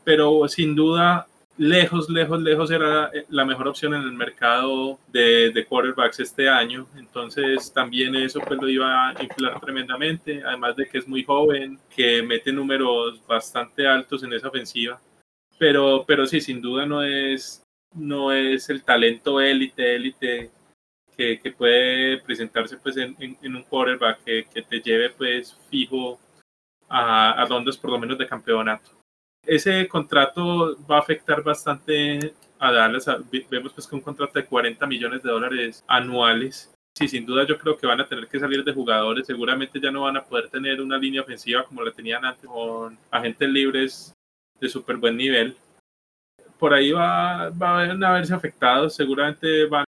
pero 0.05 0.47
sin 0.47 0.73
duda, 0.73 1.27
lejos, 1.57 2.09
lejos, 2.09 2.41
lejos 2.41 2.71
era 2.71 3.11
la 3.29 3.45
mejor 3.45 3.67
opción 3.67 3.93
en 3.93 4.01
el 4.01 4.13
mercado 4.13 4.99
de, 5.07 5.65
quarterbacks 5.67 6.19
este 6.19 6.49
año. 6.49 6.87
Entonces 6.95 7.71
también 7.73 8.15
eso 8.15 8.39
pues 8.41 8.59
lo 8.59 8.69
iba 8.69 9.09
a 9.09 9.23
inflar 9.23 9.59
tremendamente, 9.59 10.43
además 10.43 10.75
de 10.75 10.87
que 10.87 10.97
es 10.99 11.07
muy 11.07 11.23
joven, 11.23 11.79
que 11.95 12.21
mete 12.23 12.51
números 12.51 13.25
bastante 13.27 13.87
altos 13.87 14.23
en 14.23 14.33
esa 14.33 14.49
ofensiva. 14.49 14.99
Pero, 15.57 16.03
pero 16.05 16.25
sí, 16.25 16.41
sin 16.41 16.61
duda 16.61 16.85
no 16.85 17.03
es, 17.03 17.63
no 17.93 18.31
es 18.33 18.69
el 18.69 18.83
talento 18.83 19.39
élite, 19.39 19.95
élite 19.95 20.51
que, 21.15 21.53
puede 21.57 22.17
presentarse 22.19 22.77
pues 22.77 22.97
en, 22.97 23.15
un 23.43 23.63
quarterback 23.63 24.23
que, 24.25 24.45
que, 24.53 24.61
te 24.61 24.81
lleve 24.81 25.11
pues 25.11 25.57
fijo 25.69 26.19
a, 26.89 27.31
a 27.31 27.45
rondas 27.45 27.77
por 27.77 27.91
lo 27.91 27.99
menos 27.99 28.17
de 28.17 28.27
campeonato. 28.27 28.94
Ese 29.45 29.87
contrato 29.87 30.77
va 30.89 30.97
a 30.97 30.99
afectar 30.99 31.43
bastante 31.43 32.33
a 32.59 32.71
Dallas. 32.71 33.05
Vemos 33.49 33.73
pues 33.73 33.87
que 33.87 33.95
un 33.95 34.01
contrato 34.01 34.39
de 34.39 34.45
40 34.45 34.85
millones 34.87 35.23
de 35.23 35.31
dólares 35.31 35.83
anuales 35.87 36.71
sí, 36.97 37.09
sin 37.09 37.25
duda 37.25 37.45
yo 37.45 37.57
creo 37.57 37.77
que 37.77 37.87
van 37.87 37.99
a 37.99 38.07
tener 38.07 38.27
que 38.27 38.39
salir 38.39 38.63
de 38.63 38.73
jugadores. 38.73 39.27
Seguramente 39.27 39.79
ya 39.79 39.91
no 39.91 40.01
van 40.01 40.17
a 40.17 40.23
poder 40.23 40.49
tener 40.49 40.81
una 40.81 40.97
línea 40.97 41.21
ofensiva 41.21 41.63
como 41.63 41.83
la 41.83 41.91
tenían 41.91 42.23
antes 42.25 42.49
con 42.49 42.97
agentes 43.11 43.49
libres 43.49 44.13
de 44.59 44.69
súper 44.69 44.97
buen 44.97 45.17
nivel 45.17 45.57
por 46.59 46.73
ahí 46.73 46.91
va, 46.91 47.49
van 47.53 48.03
a 48.03 48.11
verse 48.13 48.33
afectados, 48.33 48.95
seguramente 48.95 49.65
van 49.65 49.84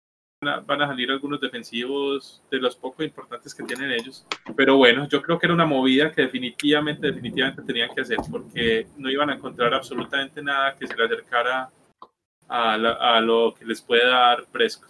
van 0.42 0.82
a 0.82 0.88
salir 0.88 1.12
algunos 1.12 1.40
defensivos 1.40 2.42
de 2.50 2.58
los 2.58 2.76
poco 2.76 3.04
importantes 3.04 3.54
que 3.54 3.64
tienen 3.64 3.92
ellos, 3.92 4.26
pero 4.56 4.76
bueno, 4.76 5.08
yo 5.08 5.22
creo 5.22 5.38
que 5.38 5.46
era 5.46 5.54
una 5.54 5.68
movida 5.68 6.12
que 6.12 6.24
definitivamente, 6.24 7.08
definitivamente 7.08 7.62
tenían 7.62 7.94
que 7.94 8.02
hacer, 8.02 8.18
porque 8.32 8.88
no 8.98 9.12
iban 9.12 9.30
a 9.30 9.36
encontrar 9.36 9.72
absolutamente 9.72 10.42
nada 10.42 10.76
que 10.76 10.88
se 10.88 10.96
le 10.96 11.06
acercara 11.06 11.70
a, 12.48 12.74
a 12.74 13.22
lo 13.22 13.54
que 13.54 13.66
les 13.66 13.84
puede 13.84 14.04
dar 14.08 14.48
Prescott 14.52 14.90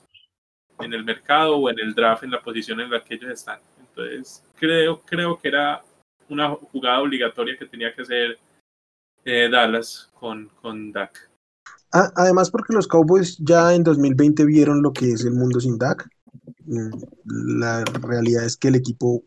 en 0.79 0.93
el 0.93 1.03
mercado 1.03 1.58
o 1.58 1.70
en 1.70 1.79
el 1.79 1.93
draft 1.93 2.24
en 2.24 2.31
la 2.31 2.41
posición 2.41 2.79
en 2.79 2.89
la 2.89 3.03
que 3.03 3.15
ellos 3.15 3.31
están. 3.31 3.60
Entonces, 3.77 4.43
creo, 4.55 5.01
creo 5.01 5.38
que 5.38 5.50
era 5.50 5.81
una 6.29 6.50
jugada 6.50 7.01
obligatoria 7.01 7.58
que 7.58 7.65
tenía 7.65 7.93
que 7.93 8.03
hacer 8.03 8.39
eh, 9.25 9.50
Dallas 9.51 10.10
con, 10.13 10.48
con 10.62 10.93
Dak. 10.93 11.30
Además, 11.91 12.50
porque 12.51 12.74
los 12.74 12.88
Cowboys 12.88 13.38
ya 13.39 13.74
en 13.74 13.83
2020 13.83 14.45
vieron 14.45 14.81
lo 14.81 14.93
que 14.93 15.12
es 15.12 15.25
el 15.25 15.33
mundo 15.33 15.60
sin 15.60 15.77
Dak. 15.77 16.10
Mm, 16.65 16.89
la 17.25 17.83
realidad 17.83 18.45
es 18.45 18.55
que 18.55 18.69
el 18.69 18.75
equipo, 18.75 19.24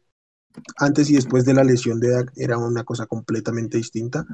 antes 0.78 1.10
y 1.10 1.14
después 1.14 1.44
de 1.44 1.52
la 1.52 1.62
lesión 1.62 2.00
de 2.00 2.10
Dak, 2.10 2.32
era 2.36 2.56
una 2.56 2.84
cosa 2.84 3.06
completamente 3.06 3.76
distinta. 3.76 4.24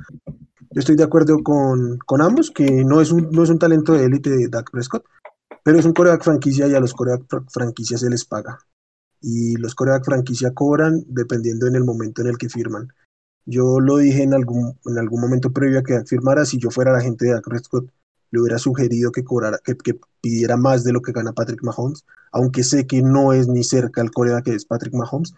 Yo 0.72 0.78
estoy 0.78 0.94
de 0.94 1.02
acuerdo 1.02 1.42
con, 1.42 1.98
con 2.06 2.22
ambos, 2.22 2.52
que 2.52 2.84
no 2.84 3.00
es, 3.00 3.10
un, 3.10 3.30
no 3.32 3.42
es 3.42 3.50
un 3.50 3.58
talento 3.58 3.94
de 3.94 4.04
élite 4.04 4.30
de 4.30 4.48
Dak 4.48 4.70
Prescott, 4.70 5.04
pero 5.64 5.78
es 5.78 5.84
un 5.84 5.92
coreback 5.92 6.22
franquicia 6.22 6.68
y 6.68 6.74
a 6.74 6.80
los 6.80 6.94
coreback 6.94 7.50
franquicia 7.50 7.98
se 7.98 8.08
les 8.08 8.24
paga. 8.24 8.58
Y 9.20 9.56
los 9.56 9.74
coreback 9.74 10.04
franquicia 10.04 10.54
cobran 10.54 11.02
dependiendo 11.08 11.66
en 11.66 11.74
el 11.74 11.84
momento 11.84 12.22
en 12.22 12.28
el 12.28 12.38
que 12.38 12.48
firman. 12.48 12.92
Yo 13.44 13.80
lo 13.80 13.96
dije 13.96 14.22
en 14.22 14.34
algún, 14.34 14.78
en 14.84 14.98
algún 14.98 15.20
momento 15.20 15.52
previo 15.52 15.80
a 15.80 15.82
que 15.82 16.04
firmara, 16.04 16.44
si 16.44 16.58
yo 16.58 16.70
fuera 16.70 16.92
la 16.92 17.00
gente 17.00 17.24
de 17.24 17.32
Dak 17.32 17.44
Prescott, 17.44 17.90
le 18.30 18.40
hubiera 18.40 18.58
sugerido 18.58 19.12
que, 19.12 19.24
cobrara, 19.24 19.58
que, 19.64 19.98
pidiera 20.20 20.56
más 20.56 20.84
de 20.84 20.92
lo 20.92 21.00
que 21.00 21.12
gana 21.12 21.32
Patrick 21.32 21.62
Mahomes, 21.62 22.04
aunque 22.32 22.62
sé 22.62 22.86
que 22.86 23.02
no 23.02 23.32
es 23.32 23.48
ni 23.48 23.64
cerca 23.64 24.02
el 24.02 24.10
Corea 24.10 24.42
que 24.42 24.54
es 24.54 24.64
Patrick 24.66 24.94
Mahomes, 24.94 25.34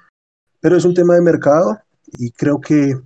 pero 0.61 0.77
es 0.77 0.85
un 0.85 0.95
tema 0.95 1.15
de 1.15 1.21
mercado 1.21 1.79
y 2.19 2.31
creo 2.33 2.61
que 2.61 2.97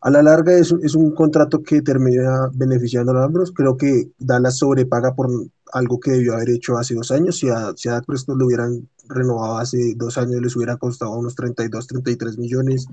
a 0.00 0.10
la 0.10 0.22
larga 0.22 0.52
es, 0.52 0.72
es 0.82 0.94
un 0.94 1.12
contrato 1.12 1.62
que 1.62 1.82
termina 1.82 2.48
beneficiando 2.54 3.10
a 3.10 3.14
los 3.16 3.24
ambos. 3.24 3.52
Creo 3.52 3.76
que 3.76 4.12
Dallas 4.18 4.58
sobrepaga 4.58 5.14
por 5.14 5.28
algo 5.72 5.98
que 5.98 6.12
debió 6.12 6.34
haber 6.34 6.50
hecho 6.50 6.78
hace 6.78 6.94
dos 6.94 7.10
años. 7.10 7.38
Si 7.38 7.48
a, 7.48 7.72
si 7.76 7.88
a 7.88 8.00
lo 8.06 8.46
hubieran 8.46 8.88
renovado 9.08 9.58
hace 9.58 9.94
dos 9.96 10.16
años, 10.16 10.40
les 10.40 10.54
hubiera 10.54 10.76
costado 10.76 11.16
unos 11.16 11.34
32, 11.34 11.86
33 11.86 12.38
millones 12.38 12.86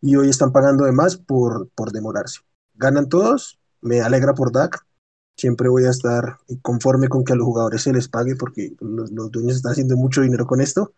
y 0.00 0.16
hoy 0.16 0.28
están 0.28 0.52
pagando 0.52 0.84
de 0.84 0.92
más 0.92 1.16
por, 1.16 1.68
por 1.74 1.92
demorarse. 1.92 2.40
Ganan 2.74 3.08
todos, 3.08 3.58
me 3.80 4.00
alegra 4.02 4.34
por 4.34 4.52
Dak, 4.52 4.84
siempre 5.36 5.68
voy 5.68 5.84
a 5.84 5.90
estar 5.90 6.38
conforme 6.62 7.08
con 7.08 7.24
que 7.24 7.32
a 7.32 7.36
los 7.36 7.46
jugadores 7.46 7.82
se 7.82 7.92
les 7.92 8.08
pague 8.08 8.36
porque 8.36 8.74
los, 8.80 9.12
dueños 9.30 9.56
están 9.56 9.72
haciendo 9.72 9.96
mucho 9.96 10.22
dinero 10.22 10.46
con 10.46 10.60
esto 10.60 10.92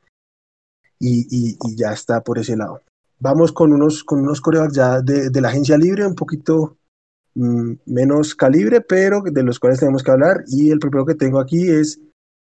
y, 0.99 1.27
y, 1.31 1.77
ya 1.77 1.93
está 1.93 2.23
por 2.23 2.39
ese 2.39 2.57
lado. 2.57 2.81
Vamos 3.19 3.53
con 3.53 3.73
unos, 3.73 4.05
con 4.05 4.21
unos 4.21 4.41
corebacks 4.41 4.75
ya 4.75 5.01
de, 5.01 5.31
de 5.31 5.41
la 5.41 5.49
agencia 5.49 5.77
libre, 5.77 6.07
un 6.07 6.15
poquito 6.15 6.77
mm, 7.35 7.73
menos 7.87 8.35
calibre, 8.35 8.81
pero 8.81 9.23
de 9.23 9.43
los 9.43 9.59
cuales 9.59 9.81
tenemos 9.81 10.03
que 10.03 10.11
hablar. 10.11 10.45
Y 10.49 10.71
el 10.71 10.79
primero 10.79 11.05
que 11.05 11.15
tengo 11.15 11.39
aquí 11.39 11.69
es 11.69 12.01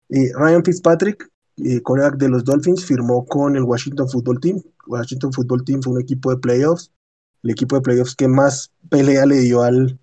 eh, 0.08 0.30
Ryan 0.34 0.64
Fitzpatrick, 0.64 1.28
eh, 1.56 1.80
coreback 1.82 2.16
de 2.16 2.28
los 2.28 2.44
Dolphins, 2.44 2.84
firmó 2.84 3.24
con 3.26 3.56
el 3.56 3.62
Washington 3.62 4.08
Football 4.08 4.40
Team. 4.40 4.62
Washington 4.86 5.32
Football 5.32 5.64
Team 5.64 5.82
fue 5.82 5.94
un 5.94 6.00
equipo 6.00 6.30
de 6.30 6.38
playoffs, 6.38 6.92
el 7.42 7.50
equipo 7.50 7.76
de 7.76 7.82
playoffs 7.82 8.14
que 8.14 8.28
más 8.28 8.72
pelea 8.88 9.26
le 9.26 9.40
dio 9.40 9.62
al, 9.62 9.98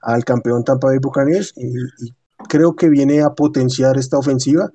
al 0.00 0.24
campeón 0.24 0.64
Tampa 0.64 0.88
Bay 0.88 0.98
Buccaneers 0.98 1.52
y, 1.56 2.14
creo 2.48 2.74
que 2.74 2.88
viene 2.88 3.20
a 3.20 3.34
potenciar 3.34 3.98
esta 3.98 4.18
ofensiva. 4.18 4.72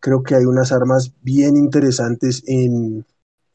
Creo 0.00 0.22
que 0.22 0.36
hay 0.36 0.44
unas 0.44 0.70
armas 0.72 1.12
bien 1.22 1.56
interesantes 1.56 2.42
en, 2.46 3.04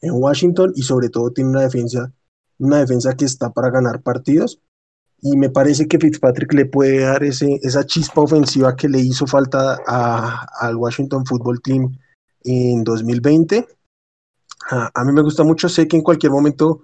en 0.00 0.10
Washington 0.12 0.72
y 0.76 0.82
sobre 0.82 1.08
todo 1.08 1.30
tiene 1.30 1.50
una 1.50 1.62
defensa, 1.62 2.12
una 2.58 2.78
defensa 2.78 3.14
que 3.14 3.24
está 3.24 3.50
para 3.50 3.70
ganar 3.70 4.02
partidos 4.02 4.60
y 5.20 5.36
me 5.36 5.50
parece 5.50 5.88
que 5.88 5.98
Fitzpatrick 5.98 6.52
le 6.52 6.66
puede 6.66 7.00
dar 7.00 7.24
ese, 7.24 7.58
esa 7.62 7.84
chispa 7.84 8.20
ofensiva 8.20 8.76
que 8.76 8.88
le 8.88 9.00
hizo 9.00 9.26
falta 9.26 9.78
al 10.60 10.76
Washington 10.76 11.24
Football 11.24 11.60
Team 11.62 11.98
en 12.44 12.84
2020. 12.84 13.66
A, 14.70 14.90
a, 14.94 15.04
mí 15.04 15.12
me 15.12 15.22
gusta 15.22 15.42
mucho, 15.42 15.68
sé 15.68 15.88
que 15.88 15.96
en 15.96 16.02
cualquier 16.02 16.32
momento 16.32 16.82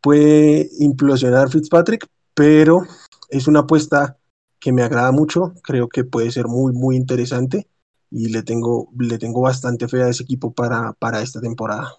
puede 0.00 0.68
implosionar 0.78 1.50
Fitzpatrick, 1.50 2.06
pero 2.34 2.82
es 3.28 3.48
una 3.48 3.60
apuesta 3.60 4.18
que 4.60 4.72
me 4.72 4.82
agrada 4.82 5.12
mucho, 5.12 5.54
creo 5.62 5.88
que 5.88 6.04
puede 6.04 6.30
ser 6.30 6.46
muy, 6.46 6.72
muy 6.72 6.96
interesante 6.96 7.68
y 8.10 8.32
le 8.32 8.42
tengo, 8.42 8.90
le 8.98 9.18
tengo 9.18 9.42
bastante 9.42 9.88
fe 9.88 10.02
a 10.02 10.08
ese 10.08 10.24
equipo 10.24 10.52
para, 10.52 10.92
para 10.94 11.20
esta 11.22 11.40
temporada. 11.40 11.92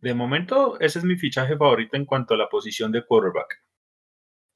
De 0.00 0.14
momento, 0.14 0.78
ese 0.80 0.98
es 0.98 1.04
mi 1.04 1.16
fichaje 1.16 1.56
favorito 1.56 1.96
en 1.96 2.04
cuanto 2.04 2.34
a 2.34 2.36
la 2.36 2.48
posición 2.48 2.92
de 2.92 3.04
quarterback. 3.04 3.62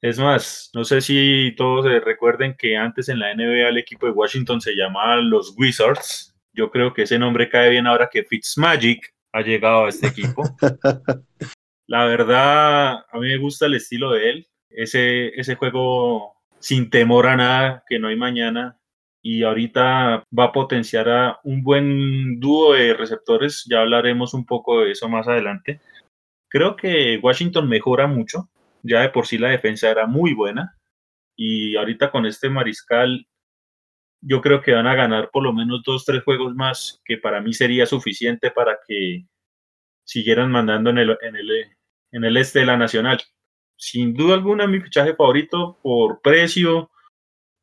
Es 0.01 0.17
más, 0.17 0.71
no 0.73 0.83
sé 0.83 0.99
si 1.01 1.53
todos 1.55 1.85
recuerden 2.03 2.55
que 2.57 2.75
antes 2.75 3.07
en 3.09 3.19
la 3.19 3.35
NBA 3.35 3.69
el 3.69 3.77
equipo 3.77 4.07
de 4.07 4.13
Washington 4.13 4.59
se 4.59 4.73
llamaba 4.73 5.17
los 5.17 5.53
Wizards. 5.57 6.35
Yo 6.53 6.71
creo 6.71 6.93
que 6.93 7.03
ese 7.03 7.19
nombre 7.19 7.49
cae 7.49 7.69
bien 7.69 7.85
ahora 7.85 8.09
que 8.11 8.23
Fitzmagic 8.23 9.13
ha 9.31 9.41
llegado 9.41 9.85
a 9.85 9.89
este 9.89 10.07
equipo. 10.07 10.43
la 11.87 12.05
verdad, 12.05 12.93
a 13.11 13.19
mí 13.19 13.27
me 13.27 13.37
gusta 13.37 13.67
el 13.67 13.75
estilo 13.75 14.11
de 14.11 14.29
él. 14.31 14.47
Ese, 14.75 15.29
ese 15.39 15.55
juego 15.55 16.35
sin 16.59 16.89
temor 16.89 17.27
a 17.27 17.35
nada, 17.35 17.83
que 17.87 17.99
no 17.99 18.07
hay 18.07 18.15
mañana. 18.15 18.77
Y 19.23 19.43
ahorita 19.43 20.25
va 20.37 20.45
a 20.45 20.51
potenciar 20.51 21.09
a 21.09 21.39
un 21.43 21.63
buen 21.63 22.39
dúo 22.39 22.73
de 22.73 22.93
receptores. 22.93 23.65
Ya 23.69 23.81
hablaremos 23.81 24.33
un 24.33 24.45
poco 24.45 24.81
de 24.81 24.91
eso 24.91 25.07
más 25.09 25.27
adelante. 25.27 25.79
Creo 26.49 26.75
que 26.75 27.19
Washington 27.21 27.69
mejora 27.69 28.07
mucho 28.07 28.49
ya 28.83 29.01
de 29.01 29.09
por 29.09 29.27
sí 29.27 29.37
la 29.37 29.49
defensa 29.49 29.89
era 29.89 30.07
muy 30.07 30.33
buena 30.33 30.77
y 31.35 31.75
ahorita 31.75 32.11
con 32.11 32.25
este 32.25 32.49
mariscal 32.49 33.27
yo 34.21 34.41
creo 34.41 34.61
que 34.61 34.73
van 34.73 34.87
a 34.87 34.95
ganar 34.95 35.29
por 35.31 35.43
lo 35.43 35.53
menos 35.53 35.81
dos, 35.83 36.05
tres 36.05 36.23
juegos 36.23 36.53
más, 36.53 37.01
que 37.05 37.17
para 37.17 37.41
mí 37.41 37.53
sería 37.53 37.87
suficiente 37.87 38.51
para 38.51 38.77
que 38.87 39.25
siguieran 40.05 40.51
mandando 40.51 40.91
en 40.91 40.99
el, 40.99 41.17
en 41.21 41.35
el, 41.35 41.49
en 42.11 42.23
el 42.23 42.37
este 42.37 42.59
de 42.59 42.65
la 42.67 42.77
Nacional. 42.77 43.19
Sin 43.81 44.13
duda 44.13 44.35
alguna 44.35 44.67
mi 44.67 44.79
fichaje 44.79 45.15
favorito 45.15 45.79
por 45.81 46.21
precio, 46.21 46.91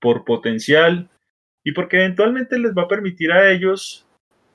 por 0.01 0.25
potencial 0.25 1.09
y 1.63 1.71
porque 1.71 1.99
eventualmente 1.99 2.59
les 2.59 2.73
va 2.73 2.83
a 2.83 2.89
permitir 2.89 3.31
a 3.31 3.53
ellos 3.53 4.05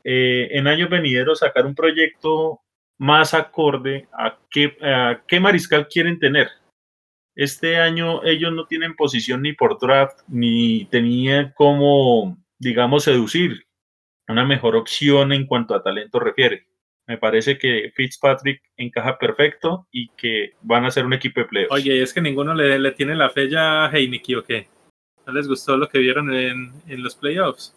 eh, 0.03 0.50
en 0.51 0.67
años 0.67 0.89
venideros 0.89 1.39
sacar 1.39 1.65
un 1.65 1.74
proyecto 1.74 2.60
más 3.00 3.34
acorde 3.34 4.10
a 4.12 4.38
qué, 4.51 4.75
qué 5.25 5.39
mariscal 5.39 5.88
quieren 5.88 6.20
tener. 6.20 6.50
Este 7.34 7.77
año 7.77 8.24
ellos 8.25 8.51
no 8.51 8.65
tienen 8.65 8.98
posición 8.98 9.41
ni 9.41 9.53
por 9.53 9.79
draft, 9.79 10.20
ni 10.27 10.84
tenían 10.86 11.53
como, 11.55 12.38
digamos, 12.60 13.05
seducir 13.05 13.65
una 14.27 14.46
mejor 14.46 14.75
opción 14.75 15.32
en 15.32 15.48
cuanto 15.48 15.75
a 15.75 15.82
talento 15.82 16.20
refiere. 16.20 16.68
Me 17.07 17.18
parece 17.18 17.57
que 17.57 17.92
Fitzpatrick 17.96 18.61
encaja 18.77 19.18
perfecto 19.18 19.87
y 19.92 20.09
que 20.09 20.53
van 20.61 20.85
a 20.85 20.92
ser 20.92 21.05
un 21.05 21.13
equipo 21.13 21.42
de 21.42 21.48
playoffs. 21.48 21.74
Oye, 21.74 22.01
¿es 22.01 22.13
que 22.13 22.22
ninguno 22.22 22.53
le, 22.53 22.79
le 22.79 22.92
tiene 22.92 23.16
la 23.16 23.29
fe 23.29 23.50
ya 23.50 23.85
a 23.85 23.92
Heineken 23.92 24.37
o 24.37 24.44
qué? 24.44 24.68
¿No 25.25 25.33
les 25.33 25.48
gustó 25.48 25.75
lo 25.77 25.89
que 25.89 26.00
vieron 26.00 26.33
en, 26.33 26.72
en 26.87 27.03
los 27.03 27.16
playoffs? 27.16 27.75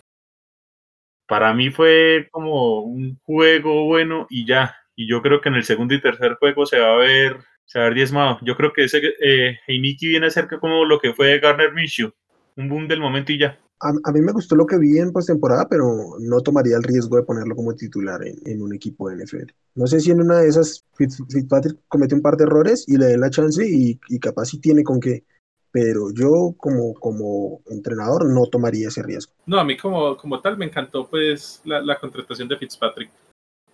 Para 1.26 1.52
mí 1.54 1.70
fue 1.70 2.28
como 2.30 2.82
un 2.82 3.18
juego 3.24 3.84
bueno 3.86 4.26
y 4.30 4.46
ya 4.46 4.76
y 4.96 5.06
yo 5.06 5.20
creo 5.20 5.40
que 5.40 5.50
en 5.50 5.56
el 5.56 5.64
segundo 5.64 5.94
y 5.94 6.00
tercer 6.00 6.36
juego 6.36 6.64
se 6.64 6.78
va 6.78 6.94
a 6.94 6.96
ver, 6.96 7.36
se 7.66 7.78
va 7.78 7.84
a 7.84 7.88
ver 7.88 7.96
diezmado. 7.96 8.38
Yo 8.42 8.56
creo 8.56 8.72
que 8.72 8.84
ese 8.84 9.02
eh, 9.20 9.58
Heiniki 9.66 10.08
viene 10.08 10.26
a 10.26 10.30
ser 10.30 10.48
como 10.48 10.86
lo 10.86 10.98
que 10.98 11.12
fue 11.12 11.38
Garner 11.38 11.72
Minshew, 11.72 12.12
un 12.56 12.68
boom 12.68 12.88
del 12.88 13.00
momento 13.00 13.30
y 13.30 13.38
ya. 13.38 13.60
A, 13.80 14.12
mí 14.12 14.20
me 14.22 14.32
gustó 14.32 14.56
lo 14.56 14.64
que 14.64 14.78
vi 14.78 14.98
en 14.98 15.12
postemporada, 15.12 15.68
pero 15.68 16.16
no 16.18 16.40
tomaría 16.40 16.76
el 16.76 16.82
riesgo 16.82 17.16
de 17.16 17.24
ponerlo 17.24 17.54
como 17.54 17.74
titular 17.74 18.20
en, 18.24 18.62
un 18.62 18.74
equipo 18.74 19.10
de 19.10 19.22
NFL. 19.22 19.52
No 19.74 19.86
sé 19.86 20.00
si 20.00 20.10
en 20.10 20.22
una 20.22 20.38
de 20.38 20.48
esas 20.48 20.84
Fitzpatrick 20.94 21.78
comete 21.86 22.14
un 22.14 22.22
par 22.22 22.36
de 22.36 22.44
errores 22.44 22.84
y 22.88 22.96
le 22.96 23.06
den 23.06 23.20
la 23.20 23.30
chance 23.30 23.62
y, 23.68 23.98
capaz 24.18 24.46
si 24.46 24.58
tiene 24.58 24.82
con 24.82 25.00
qué 25.00 25.24
pero 25.70 26.10
yo 26.10 26.54
como, 26.56 26.94
como 26.94 27.60
entrenador 27.66 28.24
no 28.32 28.46
tomaría 28.46 28.88
ese 28.88 29.02
riesgo. 29.02 29.34
No, 29.44 29.58
a 29.58 29.64
mí 29.64 29.76
como, 29.76 30.16
como 30.16 30.40
tal 30.40 30.56
me 30.56 30.64
encantó 30.64 31.06
pues 31.06 31.60
la, 31.64 31.82
la 31.82 31.98
contratación 31.98 32.48
de 32.48 32.56
Fitzpatrick 32.56 33.10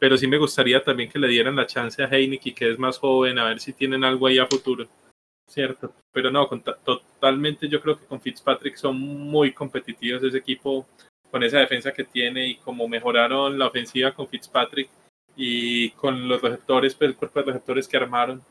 pero 0.03 0.17
sí 0.17 0.27
me 0.27 0.37
gustaría 0.37 0.83
también 0.83 1.09
que 1.09 1.17
le 1.21 1.29
dieran 1.29 1.55
la 1.55 1.65
chance 1.65 2.03
a 2.03 2.09
Heineken, 2.09 2.57
que 2.57 2.73
es 2.73 2.77
más 2.77 2.99
joven, 2.99 3.38
a 3.38 3.45
ver 3.45 3.61
si 3.61 3.73
tienen 3.73 4.03
algo 4.03 4.27
ahí 4.27 4.37
a 4.37 4.49
futuro, 4.49 4.88
¿cierto? 5.47 5.95
Pero 6.13 6.31
no, 6.31 6.49
totalmente 6.85 7.69
yo 7.69 7.81
creo 7.81 7.99
que 7.99 8.07
con 8.07 8.21
Fitzpatrick 8.21 8.77
son 8.77 8.99
muy 8.99 9.53
competitivos 9.53 10.23
ese 10.23 10.39
equipo 10.39 10.87
con 11.31 11.43
esa 11.43 11.59
defensa 11.59 11.93
que 11.93 12.05
tiene 12.05 12.47
y 12.47 12.57
como 12.57 12.87
mejoraron 12.89 13.59
la 13.59 13.67
ofensiva 13.67 14.13
con 14.13 14.29
Fitzpatrick 14.29 14.91
y 15.35 15.91
con 15.93 16.29
los 16.29 16.43
receptores, 16.43 16.95
pues 16.95 17.11
el 17.11 17.17
cuerpo 17.17 17.41
de 17.41 17.47
receptores 17.47 17.89
que 17.89 17.97
armaron, 17.97 18.43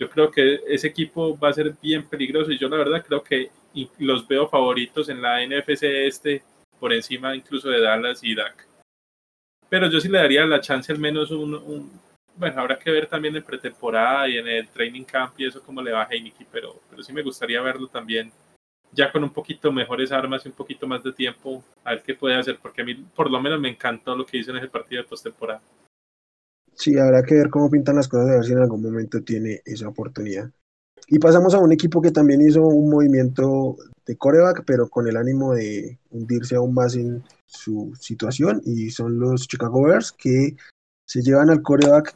yo 0.00 0.08
creo 0.08 0.30
que 0.30 0.60
ese 0.66 0.88
equipo 0.88 1.38
va 1.38 1.50
a 1.50 1.52
ser 1.52 1.74
bien 1.82 2.08
peligroso 2.08 2.50
y 2.50 2.58
yo 2.58 2.68
la 2.68 2.78
verdad 2.78 3.04
creo 3.06 3.22
que 3.22 3.50
los 3.98 4.26
veo 4.26 4.48
favoritos 4.48 5.08
en 5.10 5.20
la 5.20 5.44
NFC 5.46 5.82
este 5.84 6.42
por 6.78 6.92
encima 6.92 7.36
incluso 7.36 7.68
de 7.68 7.80
Dallas 7.80 8.24
y 8.24 8.34
Dak 8.34 8.66
pero 9.68 9.88
yo 9.88 10.00
sí 10.00 10.08
le 10.08 10.18
daría 10.18 10.46
la 10.46 10.60
chance 10.60 10.90
al 10.90 10.98
menos 10.98 11.30
un, 11.30 11.92
bueno, 12.40 12.60
habrá 12.62 12.78
que 12.78 12.90
ver 12.90 13.06
también 13.06 13.36
en 13.36 13.44
pretemporada 13.44 14.26
y 14.26 14.38
en 14.38 14.48
el 14.48 14.68
training 14.68 15.04
camp 15.04 15.38
y 15.38 15.46
eso 15.46 15.62
cómo 15.62 15.82
le 15.82 15.92
va 15.92 16.02
a 16.02 16.08
Heineken, 16.10 16.46
pero, 16.50 16.80
pero 16.88 17.02
sí 17.02 17.12
me 17.12 17.22
gustaría 17.22 17.60
verlo 17.60 17.86
también 17.86 18.32
ya 18.92 19.12
con 19.12 19.22
un 19.22 19.30
poquito 19.30 19.70
mejores 19.70 20.10
armas 20.10 20.44
y 20.44 20.48
un 20.48 20.54
poquito 20.54 20.86
más 20.86 21.04
de 21.04 21.12
tiempo 21.12 21.62
a 21.84 21.90
ver 21.90 22.02
qué 22.02 22.14
puede 22.14 22.36
hacer, 22.36 22.58
porque 22.60 22.80
a 22.80 22.84
mí 22.84 22.94
por 23.14 23.30
lo 23.30 23.40
menos 23.40 23.60
me 23.60 23.68
encantó 23.68 24.16
lo 24.16 24.24
que 24.24 24.38
hizo 24.38 24.50
en 24.52 24.56
ese 24.56 24.68
partido 24.68 25.02
de 25.02 25.08
postemporada. 25.08 25.60
Sí, 26.74 26.98
habrá 26.98 27.22
que 27.22 27.34
ver 27.34 27.50
cómo 27.50 27.70
pintan 27.70 27.96
las 27.96 28.08
cosas, 28.08 28.30
a 28.30 28.36
ver 28.36 28.44
si 28.44 28.52
en 28.52 28.58
algún 28.60 28.82
momento 28.82 29.22
tiene 29.22 29.60
esa 29.66 29.88
oportunidad. 29.88 30.50
Y 31.08 31.18
pasamos 31.18 31.54
a 31.54 31.58
un 31.58 31.72
equipo 31.72 32.00
que 32.00 32.10
también 32.10 32.40
hizo 32.40 32.62
un 32.62 32.88
movimiento 32.88 33.76
de 34.06 34.16
coreback, 34.16 34.64
pero 34.64 34.88
con 34.88 35.06
el 35.06 35.16
ánimo 35.16 35.52
de 35.52 35.98
hundirse 36.10 36.56
aún 36.56 36.72
más 36.72 36.96
en 36.96 37.22
su 37.44 37.92
situación, 38.00 38.62
y 38.64 38.90
son 38.90 39.18
los 39.18 39.46
Chicago 39.46 39.82
Bears 39.82 40.10
que 40.12 40.56
se 41.06 41.22
llevan 41.22 41.50
al 41.50 41.60
coreback 41.60 42.14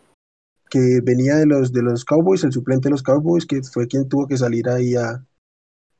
que 0.75 1.01
venía 1.01 1.37
de 1.37 1.47
los, 1.47 1.73
de 1.73 1.83
los 1.83 2.05
Cowboys, 2.05 2.43
el 2.43 2.51
suplente 2.51 2.89
de 2.89 2.91
los 2.91 3.03
Cowboys, 3.05 3.47
que 3.47 3.63
fue 3.63 3.87
quien 3.87 4.09
tuvo 4.09 4.27
que 4.27 4.37
salir 4.37 4.69
ahí 4.69 4.97
a, 4.97 5.25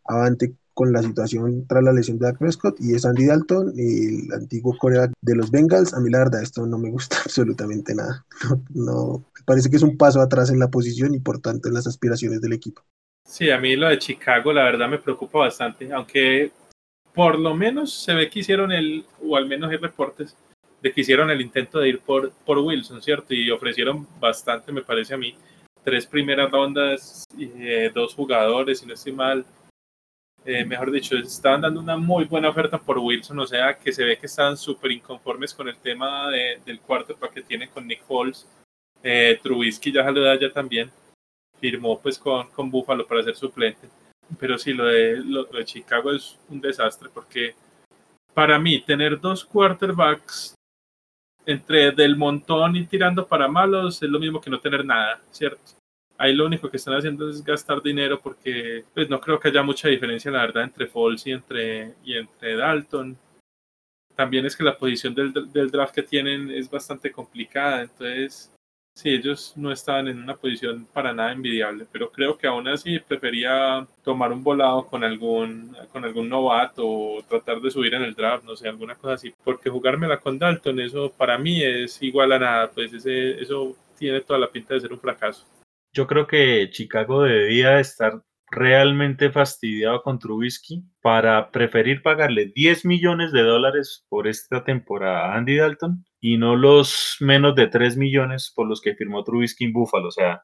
avante 0.05 0.57
con 0.73 0.93
la 0.93 1.01
situación 1.01 1.65
tras 1.69 1.85
la 1.85 1.93
lesión 1.93 2.19
de 2.19 2.27
Dak 2.27 2.39
Prescott, 2.39 2.81
y 2.81 2.93
es 2.93 3.05
Andy 3.05 3.27
Dalton, 3.27 3.73
el 3.79 4.33
antiguo 4.33 4.77
coreback 4.77 5.13
de 5.21 5.37
los 5.37 5.53
Bengals. 5.53 5.95
A 5.95 6.01
mí 6.01 6.11
la 6.11 6.19
verdad 6.19 6.43
esto 6.43 6.67
no 6.67 6.77
me 6.77 6.91
gusta 6.91 7.19
absolutamente 7.25 7.95
nada. 7.95 8.27
no, 8.71 9.25
parece 9.47 9.71
que 9.71 9.77
es 9.77 9.83
un 9.85 9.97
paso 9.97 10.21
atrás 10.21 10.51
en 10.51 10.59
la 10.59 10.73
posición 10.73 11.15
y 11.15 11.21
por 11.21 11.41
tanto 11.41 11.69
en 11.69 11.75
las 11.75 11.87
aspiraciones 11.87 12.41
del 12.41 12.55
equipo. 12.55 12.83
Sí, 13.25 13.51
a 13.51 13.61
mí 13.61 13.77
lo 13.77 13.89
de 13.89 13.99
Chicago 13.99 14.53
la 14.53 14.65
verdad 14.65 14.89
me 14.89 14.99
preocupa 14.99 15.39
bastante, 15.39 15.93
aunque 15.93 16.51
por 17.15 17.39
lo 17.39 17.55
menos 17.55 17.95
se 17.95 18.13
ve 18.13 18.29
que 18.29 18.41
hicieron 18.41 18.73
el, 18.73 19.07
o 19.25 19.37
al 19.37 19.47
menos 19.47 19.71
hay 19.71 19.77
reportes 19.77 20.37
de 20.85 20.93
que 20.93 21.01
hicieron 21.01 21.31
el 21.31 21.41
intento 21.41 21.79
de 21.79 21.89
ir 21.89 22.01
por, 22.01 22.31
por 22.45 22.59
Wilson, 22.59 23.01
¿cierto? 23.01 23.33
Y 23.33 23.51
ofrecieron 23.51 24.07
bastante, 24.21 24.71
me 24.71 24.83
parece 24.83 25.15
a 25.15 25.17
mí, 25.17 25.35
tres 25.83 26.05
primeras 26.05 26.51
rondas, 26.51 27.25
eh, 27.39 27.91
dos 27.95 28.13
jugadores, 28.13 28.81
si 28.81 28.87
no 28.87 28.93
estoy 28.93 29.13
mal. 29.13 29.47
Eh, 30.45 30.63
mejor 30.67 30.91
dicho, 30.91 31.17
estaban 31.17 31.63
dando 31.63 31.81
una 31.81 31.97
muy 31.97 32.27
buena 32.27 32.51
oferta 32.51 32.77
por 32.77 32.99
Wilson, 32.99 33.39
o 33.39 33.47
sea 33.47 33.79
que 33.79 33.95
se 33.95 34.05
ve 34.05 34.19
que 34.19 34.27
estaban 34.27 34.59
súper 34.59 34.93
inconformes 34.93 35.55
con 35.55 35.69
el 35.69 35.79
tema 35.79 36.29
del 36.31 36.81
cuarto 36.81 37.17
que 37.33 37.41
tienen 37.41 37.71
con 37.71 37.87
Nick 37.87 38.05
Foles. 38.05 38.47
Eh, 39.03 39.41
Trubisky 39.43 39.91
ya 39.91 40.05
saluda 40.05 40.39
ya 40.39 40.53
también 40.53 40.91
firmó 41.59 41.99
pues 41.99 42.19
con, 42.19 42.51
con 42.51 42.71
Buffalo 42.71 43.07
para 43.07 43.23
ser 43.23 43.37
suplente. 43.37 43.89
Pero 44.39 44.59
sí, 44.59 44.75
lo 44.75 44.85
de, 44.85 45.17
lo 45.17 45.45
de 45.45 45.65
Chicago 45.65 46.13
es 46.13 46.39
un 46.51 46.61
desastre 46.61 47.09
porque 47.09 47.55
para 48.35 48.59
mí 48.59 48.83
tener 48.83 49.19
dos 49.19 49.47
quarterbacks 49.47 50.55
entre 51.47 51.93
del 51.93 52.17
montón 52.17 52.77
y 52.77 52.87
tirando 52.87 53.27
para 53.27 53.49
malos 53.49 54.03
es 54.03 54.09
lo 54.09 54.19
mismo 54.19 54.41
que 54.41 54.51
no 54.51 54.61
tener 54.61 54.85
nada, 54.85 55.21
¿cierto? 55.31 55.63
Ahí 56.17 56.33
lo 56.35 56.47
único 56.47 56.71
que 56.71 56.77
están 56.77 56.95
haciendo 56.95 57.29
es 57.29 57.45
gastar 57.45 57.83
dinero 57.83 58.21
porque 58.21 58.85
pues 58.95 59.11
no 59.11 59.21
creo 59.21 59.39
que 59.39 59.49
haya 59.49 59.63
mucha 59.63 59.89
diferencia 59.89 60.31
la 60.31 60.43
verdad 60.43 60.65
entre 60.65 60.87
Foles 60.87 61.27
y 61.27 61.33
entre, 61.33 61.95
y 62.05 62.15
entre 62.15 62.57
Dalton. 62.57 63.19
También 64.15 64.47
es 64.47 64.57
que 64.57 64.63
la 64.63 64.79
posición 64.79 65.15
del, 65.15 65.33
del 65.53 65.71
draft 65.71 65.95
que 65.95 66.03
tienen 66.05 66.51
es 66.51 66.71
bastante 66.71 67.11
complicada, 67.11 67.83
entonces 67.83 68.54
Sí, 68.95 69.11
ellos 69.11 69.55
no 69.57 69.73
estaban 69.73 70.07
en 70.07 70.23
una 70.23 70.37
posición 70.37 70.87
para 70.93 71.13
nada 71.13 71.33
envidiable, 71.33 71.85
pero 71.91 72.13
creo 72.13 72.39
que 72.39 72.47
aún 72.47 72.69
así 72.69 73.01
prefería 73.01 73.85
tomar 74.05 74.33
un 74.33 74.45
volado 74.45 74.87
con 74.87 75.03
algún, 75.03 75.77
con 75.93 76.05
algún 76.05 76.29
novato 76.29 76.87
o 76.87 77.23
tratar 77.25 77.61
de 77.61 77.73
subir 77.73 77.95
en 77.95 78.03
el 78.03 78.15
draft, 78.15 78.45
no 78.45 78.55
sé, 78.55 78.69
alguna 78.69 78.95
cosa 78.95 79.15
así, 79.15 79.35
porque 79.43 79.69
jugármela 79.69 80.21
con 80.21 80.39
Dalton, 80.39 80.79
eso 80.79 81.13
para 81.13 81.37
mí 81.39 81.61
es 81.61 82.01
igual 82.03 82.31
a 82.33 82.39
nada, 82.39 82.71
pues 82.71 82.93
ese, 82.93 83.43
eso 83.43 83.77
tiene 83.99 84.21
toda 84.21 84.39
la 84.39 84.51
pinta 84.51 84.75
de 84.75 84.81
ser 84.81 84.93
un 84.93 85.01
fracaso. 85.01 85.45
Yo 85.93 86.07
creo 86.07 86.29
que 86.29 86.71
Chicago 86.71 87.23
debía 87.23 87.81
estar 87.81 88.23
realmente 88.49 89.33
fastidiado 89.33 90.03
con 90.03 90.21
Trubisky 90.21 90.85
para 91.03 91.51
preferir 91.51 92.01
pagarle 92.03 92.53
10 92.55 92.85
millones 92.85 93.33
de 93.33 93.43
dólares 93.43 94.05
por 94.09 94.29
esta 94.29 94.63
temporada 94.63 95.33
a 95.33 95.37
Andy 95.37 95.57
Dalton 95.57 96.05
y 96.27 96.39
no 96.39 96.57
los 96.57 97.19
menos 97.21 97.55
de 97.55 97.67
3 97.67 97.99
millones 97.99 98.51
por 98.57 98.67
los 98.67 98.81
que 98.81 98.95
firmó 98.95 99.23
Trubisky 99.25 99.65
en 99.65 99.75
Buffalo. 99.75 100.09
O 100.09 100.11
sea, 100.11 100.43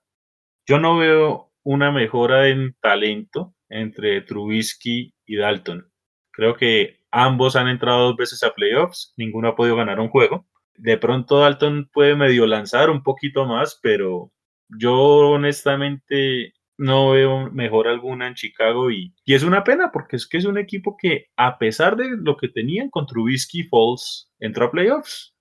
yo 0.66 0.78
no 0.78 0.98
veo 0.98 1.54
una 1.62 1.90
mejora 1.90 2.48
en 2.48 2.76
talento 2.82 3.54
entre 3.70 4.20
Trubisky 4.20 5.14
y 5.24 5.36
Dalton. 5.36 5.90
Creo 6.32 6.54
que 6.54 6.98
ambos 7.10 7.56
han 7.56 7.66
entrado 7.68 8.08
dos 8.08 8.16
veces 8.18 8.42
a 8.42 8.52
playoffs, 8.52 9.14
ninguno 9.16 9.48
ha 9.48 9.56
podido 9.56 9.74
ganar 9.74 10.00
un 10.00 10.10
juego. 10.10 10.46
De 10.74 10.98
pronto 10.98 11.38
Dalton 11.38 11.88
puede 11.90 12.14
medio 12.14 12.46
lanzar 12.46 12.90
un 12.90 13.02
poquito 13.02 13.46
más, 13.46 13.80
pero 13.82 14.30
yo 14.68 14.98
honestamente 15.30 16.52
no 16.76 17.12
veo 17.12 17.50
mejor 17.52 17.88
alguna 17.88 18.28
en 18.28 18.34
Chicago 18.34 18.90
y, 18.90 19.14
y, 19.24 19.32
es 19.32 19.44
una 19.44 19.64
pena 19.64 19.90
porque 19.90 20.16
es 20.16 20.28
que 20.28 20.36
es 20.36 20.44
un 20.44 20.58
equipo 20.58 20.98
que 21.00 21.28
a 21.36 21.56
pesar 21.56 21.96
de 21.96 22.18
lo 22.18 22.36
que 22.36 22.48
tenían 22.48 22.90
con 22.90 23.06
Trubisky 23.06 23.64
Falls 23.64 24.30
entró 24.38 24.66
a 24.66 24.70
playoffs 24.70 25.34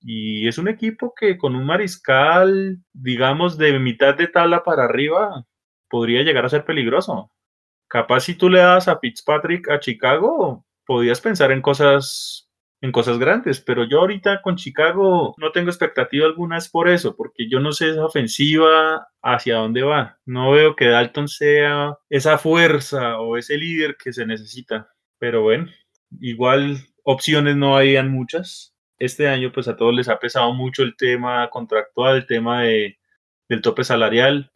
y 0.00 0.46
es 0.48 0.58
un 0.58 0.68
equipo 0.68 1.14
que 1.18 1.38
con 1.38 1.56
un 1.56 1.66
mariscal 1.66 2.78
digamos 2.92 3.58
de 3.58 3.78
mitad 3.78 4.14
de 4.14 4.28
tabla 4.28 4.62
para 4.64 4.84
arriba 4.84 5.44
podría 5.88 6.22
llegar 6.22 6.44
a 6.44 6.50
ser 6.50 6.64
peligroso 6.64 7.30
capaz 7.88 8.20
si 8.20 8.34
tú 8.34 8.48
le 8.48 8.60
das 8.60 8.88
a 8.88 8.98
Fitzpatrick 8.98 9.70
a 9.70 9.80
Chicago 9.80 10.64
podías 10.84 11.20
pensar 11.20 11.52
en 11.52 11.62
cosas 11.62 12.46
en 12.82 12.92
cosas 12.92 13.18
grandes, 13.18 13.60
pero 13.60 13.84
yo 13.84 14.00
ahorita 14.00 14.42
con 14.42 14.56
Chicago 14.56 15.34
no 15.38 15.52
tengo 15.52 15.70
expectativa 15.70 16.26
alguna 16.26 16.58
es 16.58 16.68
por 16.68 16.88
eso, 16.88 17.16
porque 17.16 17.48
yo 17.48 17.60
no 17.60 17.72
sé 17.72 17.90
esa 17.90 18.04
ofensiva 18.04 19.08
hacia 19.22 19.56
dónde 19.56 19.82
va. 19.82 20.18
No 20.26 20.52
veo 20.52 20.76
que 20.76 20.86
Dalton 20.86 21.28
sea 21.28 21.96
esa 22.10 22.38
fuerza 22.38 23.18
o 23.20 23.36
ese 23.36 23.56
líder 23.56 23.96
que 23.96 24.12
se 24.12 24.26
necesita. 24.26 24.90
Pero 25.18 25.42
bueno, 25.42 25.70
igual 26.20 26.78
opciones 27.02 27.56
no 27.56 27.76
habían 27.76 28.10
muchas. 28.10 28.75
Este 28.98 29.28
año 29.28 29.52
pues 29.52 29.68
a 29.68 29.76
todos 29.76 29.94
les 29.94 30.08
ha 30.08 30.18
pesado 30.18 30.52
mucho 30.54 30.82
el 30.82 30.96
tema 30.96 31.48
contractual, 31.50 32.16
el 32.16 32.26
tema 32.26 32.62
de, 32.62 32.98
del 33.48 33.60
tope 33.60 33.84
salarial, 33.84 34.52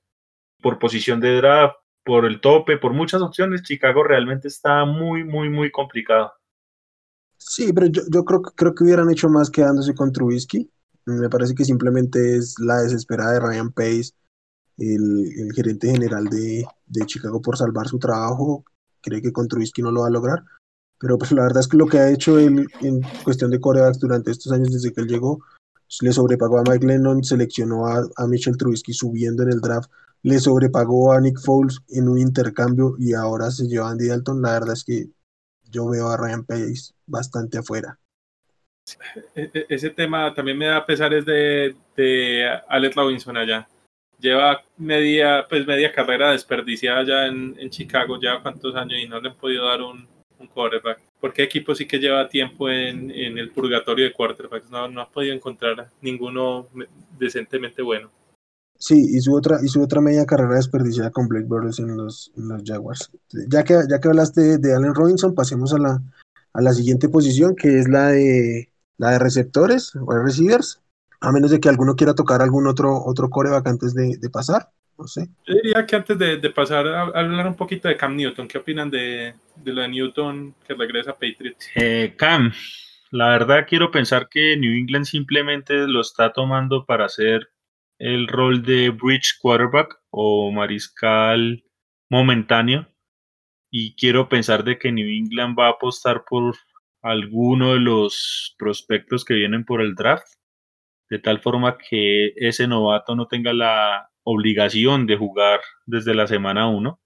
por 0.63 0.79
posición 0.79 1.21
de 1.21 1.37
draft, 1.37 1.77
por 2.05 2.25
el 2.25 2.41
tope, 2.41 2.79
por 2.79 2.93
muchas 2.93 3.23
opciones. 3.23 3.63
Chicago 3.63 4.03
realmente 4.03 4.49
está 4.49 4.85
muy, 4.85 5.25
muy, 5.25 5.49
muy 5.49 5.71
complicado. 5.71 6.33
Sí, 7.37 7.73
pero 7.73 7.87
yo, 7.87 8.03
yo 8.13 8.25
creo, 8.25 8.43
creo 8.43 8.75
que 8.75 8.85
hubieran 8.85 9.11
hecho 9.11 9.29
más 9.29 9.51
quedándose 9.51 9.95
con 9.95 10.13
Trubisky. 10.13 10.71
Me 11.07 11.29
parece 11.29 11.55
que 11.55 11.65
simplemente 11.65 12.37
es 12.37 12.55
la 12.59 12.83
desesperada 12.83 13.33
de 13.33 13.41
Ryan 13.41 13.73
Pace, 13.73 14.13
el, 14.77 15.51
gerente 15.55 15.91
general 15.91 16.25
de, 16.27 16.65
de, 16.87 17.07
Chicago, 17.07 17.41
por 17.41 17.57
salvar 17.57 17.89
su 17.89 17.99
trabajo. 17.99 18.65
Cree 19.01 19.23
que 19.23 19.33
con 19.33 19.49
Trubisky 19.49 19.83
no 19.83 19.91
lo 19.91 20.03
va 20.03 20.09
a 20.09 20.11
lograr. 20.11 20.45
Pero 21.01 21.17
pues 21.17 21.33
la 21.33 21.43
verdad 21.43 21.61
es 21.61 21.69
que 21.69 21.79
lo 21.79 21.87
que 21.87 21.99
ha 21.99 22.11
hecho 22.11 22.39
él 22.39 22.67
en 22.83 23.01
cuestión 23.25 23.51
de 23.51 23.59
corebacks 23.59 23.99
durante 23.99 24.31
estos 24.31 24.53
años 24.53 24.71
desde 24.71 24.93
que 24.93 25.01
él 25.01 25.09
llegó, 25.09 25.41
le 26.03 26.13
sobrepagó 26.13 26.59
a 26.59 26.63
Mike 26.63 26.87
Lennon, 26.87 27.25
seleccionó 27.25 27.87
a, 27.87 28.07
a 28.17 28.27
Mitchell 28.27 28.57
Trubisky 28.57 28.93
subiendo 28.93 29.43
en 29.43 29.51
el 29.51 29.61
draft, 29.61 29.91
le 30.23 30.39
sobrepagó 30.39 31.13
a 31.13 31.21
Nick 31.21 31.41
Foles 31.41 31.81
en 31.89 32.09
un 32.09 32.19
intercambio 32.19 32.95
y 32.99 33.15
ahora 33.15 33.51
se 33.51 33.67
lleva 33.67 33.89
a 33.89 33.91
Andy 33.93 34.09
Dalton. 34.09 34.43
La 34.43 34.53
verdad 34.53 34.75
es 34.75 34.85
que 34.85 35.07
yo 35.71 35.89
veo 35.89 36.09
a 36.09 36.17
Ryan 36.17 36.45
Pace 36.45 36.93
bastante 37.07 37.59
afuera. 37.59 37.99
E, 39.35 39.51
e, 39.55 39.67
ese 39.69 39.91
tema 39.91 40.35
también 40.35 40.59
me 40.59 40.67
da 40.67 40.85
pesares 40.85 41.25
de, 41.25 41.75
de 41.97 42.47
Alex 42.69 42.95
Robinson 42.95 43.37
allá. 43.37 43.67
Lleva 44.19 44.63
media, 44.77 45.47
pues 45.49 45.67
media 45.67 45.93
carrera 45.93 46.33
desperdiciada 46.33 47.05
ya 47.05 47.27
en, 47.27 47.57
en 47.59 47.71
Chicago, 47.71 48.21
ya 48.21 48.43
cuántos 48.43 48.75
años 48.77 48.99
y 49.03 49.09
no 49.09 49.19
le 49.19 49.31
han 49.31 49.37
podido 49.37 49.67
dar 49.67 49.81
un, 49.81 50.07
un 50.41 50.49
quarterback. 50.49 51.01
Porque 51.21 51.43
equipo 51.43 51.75
sí 51.75 51.87
que 51.87 51.99
lleva 51.99 52.29
tiempo 52.29 52.69
en, 52.69 53.11
en 53.11 53.39
el 53.39 53.51
purgatorio 53.51 54.07
de 54.07 54.13
quarterbacks. 54.13 54.71
No, 54.71 54.89
no 54.89 55.03
ha 55.03 55.09
podido 55.11 55.35
encontrar 55.35 55.91
ninguno 56.01 56.67
decentemente 57.19 57.83
bueno. 57.83 58.11
Sí, 58.79 58.95
y 59.11 59.21
su 59.21 59.35
otra, 59.35 59.59
y 59.63 59.69
su 59.69 59.83
otra 59.83 60.01
media 60.01 60.25
carrera 60.25 60.55
desperdiciada 60.55 61.11
con 61.11 61.29
Blake 61.29 61.47
Bortles 61.47 61.79
en 61.81 61.95
los, 61.99 62.33
en 62.37 62.49
los 62.49 62.63
Jaguars. 62.65 63.11
Ya 63.49 63.63
que, 63.63 63.79
ya 63.91 64.01
que 64.01 64.09
hablaste 64.09 64.57
de 64.57 64.75
Allen 64.75 64.95
Robinson, 64.95 65.35
pasemos 65.35 65.75
a 65.75 65.79
la, 65.79 66.03
a 66.55 66.63
la 66.63 66.73
siguiente 66.73 67.11
posición, 67.11 67.55
que 67.55 67.79
es 67.79 67.89
la 67.89 68.09
de 68.09 68.71
la 68.97 69.11
de 69.11 69.19
receptores 69.19 69.95
o 69.97 70.13
receivers, 70.13 70.81
a 71.21 71.31
menos 71.31 71.51
de 71.51 71.61
que 71.61 71.69
alguno 71.69 71.95
quiera 71.95 72.15
tocar 72.15 72.41
algún 72.41 72.67
otro, 72.67 73.05
otro 73.05 73.29
coreback 73.29 73.67
antes 73.67 73.93
de, 73.93 74.17
de 74.17 74.31
pasar. 74.31 74.71
No 75.01 75.07
sé. 75.07 75.29
Yo 75.47 75.55
diría 75.55 75.87
que 75.87 75.97
antes 75.97 76.19
de, 76.19 76.37
de, 76.37 76.51
pasar 76.51 76.87
a 76.87 77.05
hablar 77.05 77.47
un 77.47 77.57
poquito 77.57 77.89
de 77.89 77.97
Cam 77.97 78.15
Newton, 78.15 78.47
¿qué 78.47 78.59
opinan 78.59 78.91
de, 78.91 79.35
de 79.57 79.73
lo 79.73 79.81
de 79.81 79.89
Newton 79.89 80.55
que 80.67 80.75
regresa 80.75 81.13
a 81.13 81.15
Patriots? 81.15 81.71
Eh, 81.75 82.13
Cam, 82.19 82.53
la 83.11 83.31
verdad 83.31 83.65
quiero 83.67 83.91
pensar 83.91 84.29
que 84.29 84.59
New 84.59 84.73
England 84.73 85.07
simplemente 85.07 85.75
lo 85.89 86.03
está 86.03 86.35
tomando 86.35 86.85
para 86.85 87.07
hacer 87.07 87.49
el 87.99 88.29
rol 88.29 88.63
de 88.63 88.91
bridge 88.91 89.39
quarterback 89.41 89.99
o 90.11 90.53
mariscal 90.53 91.65
momentáneo 92.11 92.87
y 93.71 93.95
quiero 93.95 94.29
pensar 94.29 94.65
de 94.65 94.79
que 94.79 94.93
New 94.93 95.09
England 95.09 95.59
va 95.59 95.69
a 95.69 95.71
apostar 95.71 96.25
por 96.29 96.57
alguno 97.01 97.73
de 97.73 97.81
los 97.81 98.55
prospectos 98.59 99.25
que 99.25 99.33
vienen 99.33 99.65
por 99.65 99.81
el 99.81 99.95
draft, 99.95 100.27
de 101.09 101.19
tal 101.19 101.41
forma 101.41 101.79
que 101.79 102.35
ese 102.37 102.67
novato 102.67 103.17
no 103.17 103.27
tenga 103.27 103.55
la 103.55 104.10
obligación 104.31 105.07
de 105.07 105.17
jugar 105.17 105.61
desde 105.87 106.15
la 106.15 106.27
semana 106.27 106.69
1 106.69 107.01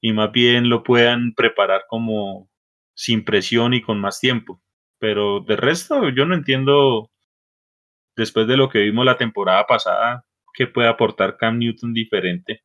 y 0.00 0.12
más 0.12 0.32
bien 0.32 0.68
lo 0.68 0.82
puedan 0.82 1.34
preparar 1.34 1.84
como 1.88 2.48
sin 2.94 3.24
presión 3.24 3.74
y 3.74 3.82
con 3.82 4.00
más 4.00 4.20
tiempo. 4.20 4.62
Pero 4.98 5.40
de 5.40 5.56
resto 5.56 6.08
yo 6.10 6.24
no 6.24 6.34
entiendo 6.34 7.10
después 8.16 8.46
de 8.46 8.56
lo 8.56 8.68
que 8.68 8.80
vimos 8.80 9.04
la 9.04 9.18
temporada 9.18 9.66
pasada, 9.66 10.24
¿qué 10.54 10.66
puede 10.66 10.88
aportar 10.88 11.36
Cam 11.36 11.58
Newton 11.58 11.92
diferente? 11.92 12.62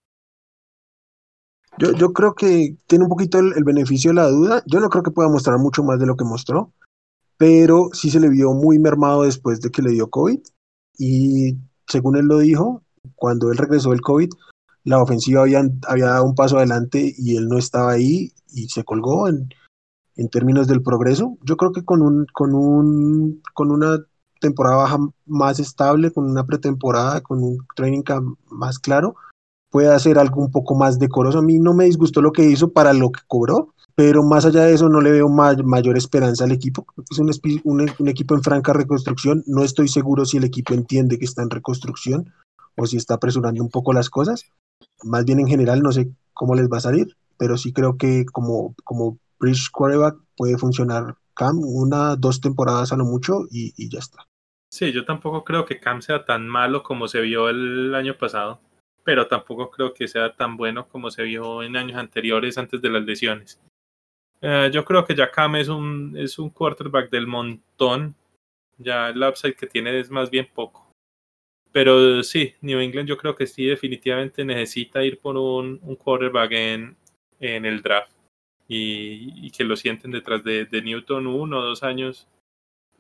Yo, 1.77 1.93
yo 1.93 2.13
creo 2.13 2.34
que 2.34 2.75
tiene 2.88 3.06
un 3.06 3.10
poquito 3.10 3.39
el, 3.39 3.54
el, 3.56 3.63
beneficio 3.63 4.12
de 4.12 4.15
la 4.15 4.27
duda. 4.27 4.63
Yo 4.65 4.80
no 4.80 4.89
creo 4.89 5.04
que 5.04 5.12
pueda 5.12 5.30
mostrar 5.30 5.58
mucho 5.58 5.84
más 5.84 5.99
de 5.99 6.06
lo 6.06 6.15
que 6.15 6.25
mostró, 6.25 6.73
pero 7.38 7.89
sí 7.93 8.10
se 8.10 8.19
le 8.19 8.30
vio 8.30 8.54
muy 8.54 8.77
mermado 8.77 9.23
después 9.23 9.62
de 9.62 9.71
que 9.71 9.82
le 9.82 9.91
dio 9.91 10.10
COVID. 10.10 10.39
Y 10.97 11.58
según 11.88 12.17
él 12.17 12.25
lo 12.25 12.39
dijo, 12.39 12.84
cuando 13.16 13.52
él 13.52 13.58
regresó 13.58 13.92
del 13.92 14.02
COVID, 14.02 14.30
la 14.84 15.02
ofensiva 15.02 15.42
había, 15.42 15.64
dado 15.86 16.26
un 16.26 16.36
paso 16.36 16.58
adelante 16.58 17.14
y 17.18 17.36
él 17.36 17.48
no 17.48 17.58
estaba 17.58 17.92
ahí 17.92 18.34
y 18.52 18.68
se 18.70 18.84
colgó 18.84 19.28
en, 19.28 19.50
términos 20.32 20.68
del 20.68 20.84
progreso. 20.84 21.38
Yo 21.44 21.58
creo 21.58 21.72
que 21.72 21.84
con, 21.84 22.02
un, 22.02 22.28
con, 22.32 22.54
un, 22.54 23.42
una 23.58 24.00
temporada 24.40 24.76
baja 24.78 24.98
más 25.26 25.60
estable, 25.60 26.12
con 26.12 26.30
una 26.30 26.46
pretemporada, 26.46 27.22
con 27.22 27.44
un 27.44 27.58
training 27.76 28.04
camp 28.04 28.38
más 28.50 28.78
claro, 28.78 29.16
puede 29.72 29.88
hacer 29.88 30.20
algo 30.20 30.42
un 30.42 30.52
poco 30.52 30.76
más 30.76 31.00
decoroso. 31.00 31.40
A 31.40 31.44
mí 31.44 31.58
no 31.58 31.74
me 31.74 31.86
disgustó 31.86 32.22
lo 32.22 32.32
que 32.32 32.46
hizo 32.46 32.72
para 32.72 32.94
lo 32.94 33.12
que 33.12 33.22
cobró, 33.28 33.74
pero 33.96 34.22
más 34.24 34.46
allá 34.46 34.64
de 34.66 34.74
eso 34.74 34.90
no 34.90 35.02
le 35.02 35.12
veo 35.12 35.28
mayor 35.30 35.98
esperanza 35.98 36.44
al 36.44 36.52
equipo. 36.52 36.86
Es 37.10 37.18
un, 37.18 37.32
un, 37.64 38.08
equipo 38.08 38.36
en 38.36 38.44
franca 38.44 38.74
reconstrucción. 38.74 39.44
No 39.48 39.64
estoy 39.64 39.88
seguro 39.88 40.26
si 40.26 40.38
el 40.38 40.44
equipo 40.44 40.74
entiende 40.74 41.18
que 41.18 41.26
está 41.26 41.42
en 41.42 41.50
reconstrucción 41.50 42.32
o 42.75 42.86
si 42.86 42.97
está 42.97 43.15
apresurando 43.15 43.62
un 43.62 43.69
poco 43.69 43.93
las 43.93 44.10
cosas. 44.10 44.45
Más 45.03 45.25
bien 45.25 45.39
en 45.39 45.47
general 45.47 45.81
no 45.81 45.91
sé 45.91 46.12
cómo 46.34 46.55
les 46.55 46.69
va 46.69 46.77
a 46.77 46.81
salir, 46.81 47.15
pero 47.38 47.57
sí 47.57 47.73
creo 47.73 47.97
que 47.97 48.25
como, 48.25 48.75
como 48.84 49.17
bridge 49.39 49.71
quarterback 49.71 50.17
puede 50.36 50.57
funcionar 50.57 51.15
Cam 51.34 51.60
una, 51.63 52.15
dos 52.15 52.41
temporadas 52.41 52.91
a 52.91 52.97
lo 52.97 53.05
mucho 53.05 53.45
y, 53.49 53.73
y 53.77 53.89
ya 53.89 53.99
está. 53.99 54.27
Sí, 54.71 54.91
yo 54.91 55.05
tampoco 55.05 55.43
creo 55.43 55.65
que 55.65 55.79
Cam 55.79 56.01
sea 56.01 56.25
tan 56.25 56.47
malo 56.47 56.84
como 56.84 57.07
se 57.07 57.21
vio 57.21 57.49
el 57.49 57.93
año 57.95 58.17
pasado, 58.17 58.62
pero 59.03 59.27
tampoco 59.27 59.69
creo 59.69 59.93
que 59.93 60.07
sea 60.07 60.36
tan 60.36 60.55
bueno 60.57 60.88
como 60.88 61.10
se 61.12 61.23
vio 61.23 61.63
en 61.63 61.75
años 61.75 61.97
anteriores 61.97 62.57
antes 62.57 62.81
de 62.81 62.89
las 62.89 63.03
lesiones. 63.03 63.60
Eh, 64.41 64.69
yo 64.73 64.86
creo 64.86 65.05
que 65.05 65.15
ya 65.15 65.29
Cam 65.29 65.55
es 65.55 65.67
un, 65.67 66.15
es 66.17 66.39
un 66.39 66.49
quarterback 66.49 67.10
del 67.10 67.27
montón, 67.27 68.15
ya 68.77 69.10
el 69.10 69.21
upside 69.23 69.55
que 69.55 69.67
tiene 69.67 69.99
es 69.99 70.10
más 70.10 70.29
bien 70.29 70.47
poco. 70.53 70.90
Pero 71.71 72.21
sí, 72.23 72.53
New 72.62 72.79
England 72.79 73.07
yo 73.07 73.17
creo 73.17 73.36
que 73.36 73.47
sí 73.47 73.65
definitivamente 73.65 74.43
necesita 74.43 75.03
ir 75.03 75.19
por 75.19 75.38
un, 75.38 75.77
quarterback 75.97 76.51
en, 76.51 76.97
en 77.39 77.65
el 77.65 77.81
draft 77.81 78.12
y, 78.67 79.47
y, 79.47 79.51
que 79.51 79.63
lo 79.63 79.75
sienten 79.75 80.12
detrás 80.12 80.43
de, 80.43 80.65
de 80.65 80.81
Newton 80.81 81.27
uno 81.27 81.60
o 81.60 81.62
dos 81.62 81.84
años 81.84 82.27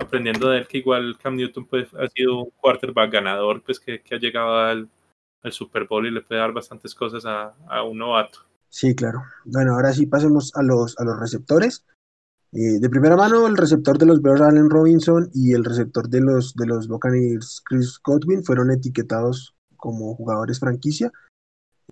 aprendiendo 0.01 0.49
de 0.49 0.59
él 0.59 0.67
que 0.67 0.79
igual 0.79 1.17
Cam 1.21 1.35
Newton 1.35 1.65
pues, 1.65 1.93
ha 1.93 2.07
sido 2.09 2.39
un 2.39 2.49
quarterback 2.51 3.11
ganador, 3.11 3.61
pues 3.63 3.79
que, 3.79 4.01
que 4.01 4.15
ha 4.15 4.19
llegado 4.19 4.57
al, 4.57 4.89
al, 5.43 5.51
Super 5.51 5.85
Bowl 5.85 6.05
y 6.05 6.11
le 6.11 6.21
puede 6.21 6.41
dar 6.41 6.51
bastantes 6.51 6.95
cosas 6.95 7.25
a, 7.25 7.53
a, 7.67 7.83
un 7.83 7.99
novato. 7.99 8.39
Sí, 8.69 8.95
claro. 8.95 9.23
Bueno, 9.45 9.73
ahora 9.73 9.93
sí 9.93 10.05
pasemos 10.05 10.55
a 10.55 10.63
los, 10.63 10.97
a 10.99 11.03
los 11.03 11.19
receptores. 11.19 11.85
Eh, 12.53 12.79
de 12.79 12.89
primera 12.89 13.15
mano, 13.15 13.47
el 13.47 13.55
receptor 13.55 13.97
de 13.97 14.05
los 14.05 14.21
Bears, 14.21 14.41
Allen 14.41 14.69
Robinson, 14.69 15.29
y 15.33 15.53
el 15.53 15.63
receptor 15.63 16.09
de 16.09 16.19
los, 16.21 16.53
de 16.55 16.65
los 16.65 16.87
Buccaneers, 16.87 17.61
Chris 17.65 17.97
Godwin, 18.03 18.43
fueron 18.43 18.71
etiquetados 18.71 19.55
como 19.77 20.13
jugadores 20.15 20.59
franquicia. 20.59 21.11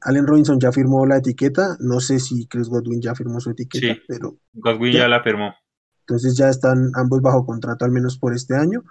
Allen 0.02 0.28
Robinson 0.28 0.60
ya 0.60 0.72
firmó 0.72 1.06
la 1.06 1.18
etiqueta, 1.18 1.76
no 1.80 2.00
sé 2.00 2.20
si 2.20 2.46
Chris 2.48 2.68
Godwin 2.70 3.02
ya 3.02 3.16
firmó 3.16 3.40
su 3.40 3.50
etiqueta, 3.52 3.94
Sí. 3.96 4.02
pero 4.08 4.38
Godwin 4.54 4.94
ya, 4.94 5.00
Ya. 5.00 5.08
la 5.08 5.24
firmó. 5.24 5.54
entonces 6.02 6.36
ya 6.36 6.50
están 6.50 6.92
ambos 6.96 7.22
bajo 7.22 7.46
contrato 7.46 7.86
al 7.86 7.92
menos 7.92 8.18
por 8.18 8.34
este 8.34 8.56
año. 8.56 8.84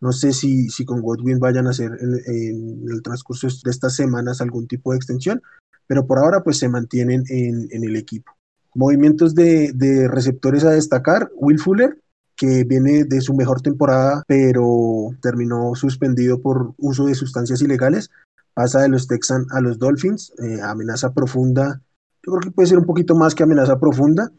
No 0.00 0.12
sé 0.12 0.32
si, 0.32 0.68
si 0.68 0.84
con 0.84 1.00
Godwin 1.00 1.38
vayan 1.38 1.66
a 1.66 1.70
hacer 1.70 1.92
en, 2.00 2.14
en 2.26 2.88
el 2.90 3.02
transcurso 3.02 3.46
de 3.64 3.70
estas 3.70 3.94
semanas 3.94 4.40
algún 4.40 4.66
tipo 4.66 4.90
de 4.90 4.96
extensión, 4.96 5.40
pero 5.86 6.06
por 6.06 6.18
ahora 6.18 6.42
pues 6.42 6.58
se 6.58 6.68
mantienen 6.68 7.22
en, 7.28 7.68
en 7.70 7.84
el 7.84 7.94
equipo. 7.96 8.32
Movimientos 8.76 9.34
de, 9.34 10.06
receptores 10.10 10.64
a 10.64 10.70
destacar, 10.70 11.30
Will 11.36 11.58
Fuller, 11.58 11.98
que 12.36 12.64
viene 12.64 13.04
de 13.04 13.22
su 13.22 13.34
mejor 13.34 13.62
temporada, 13.62 14.22
pero 14.28 15.08
terminó 15.22 15.74
suspendido 15.74 16.42
por 16.42 16.74
uso 16.76 17.06
de 17.06 17.14
sustancias 17.14 17.62
ilegales, 17.62 18.10
pasa 18.52 18.82
de 18.82 18.90
los 18.90 19.08
Texans 19.08 19.46
a 19.50 19.62
los 19.62 19.78
Dolphins, 19.78 20.34
eh, 20.42 20.60
amenaza 20.62 21.14
profunda, 21.14 21.80
yo 22.22 22.32
creo 22.32 22.40
que 22.40 22.50
puede 22.50 22.68
ser 22.68 22.78
un 22.78 22.84
poquito 22.84 23.14
más 23.14 23.34
que 23.34 23.44
amenaza 23.44 23.80
profunda, 23.80 24.30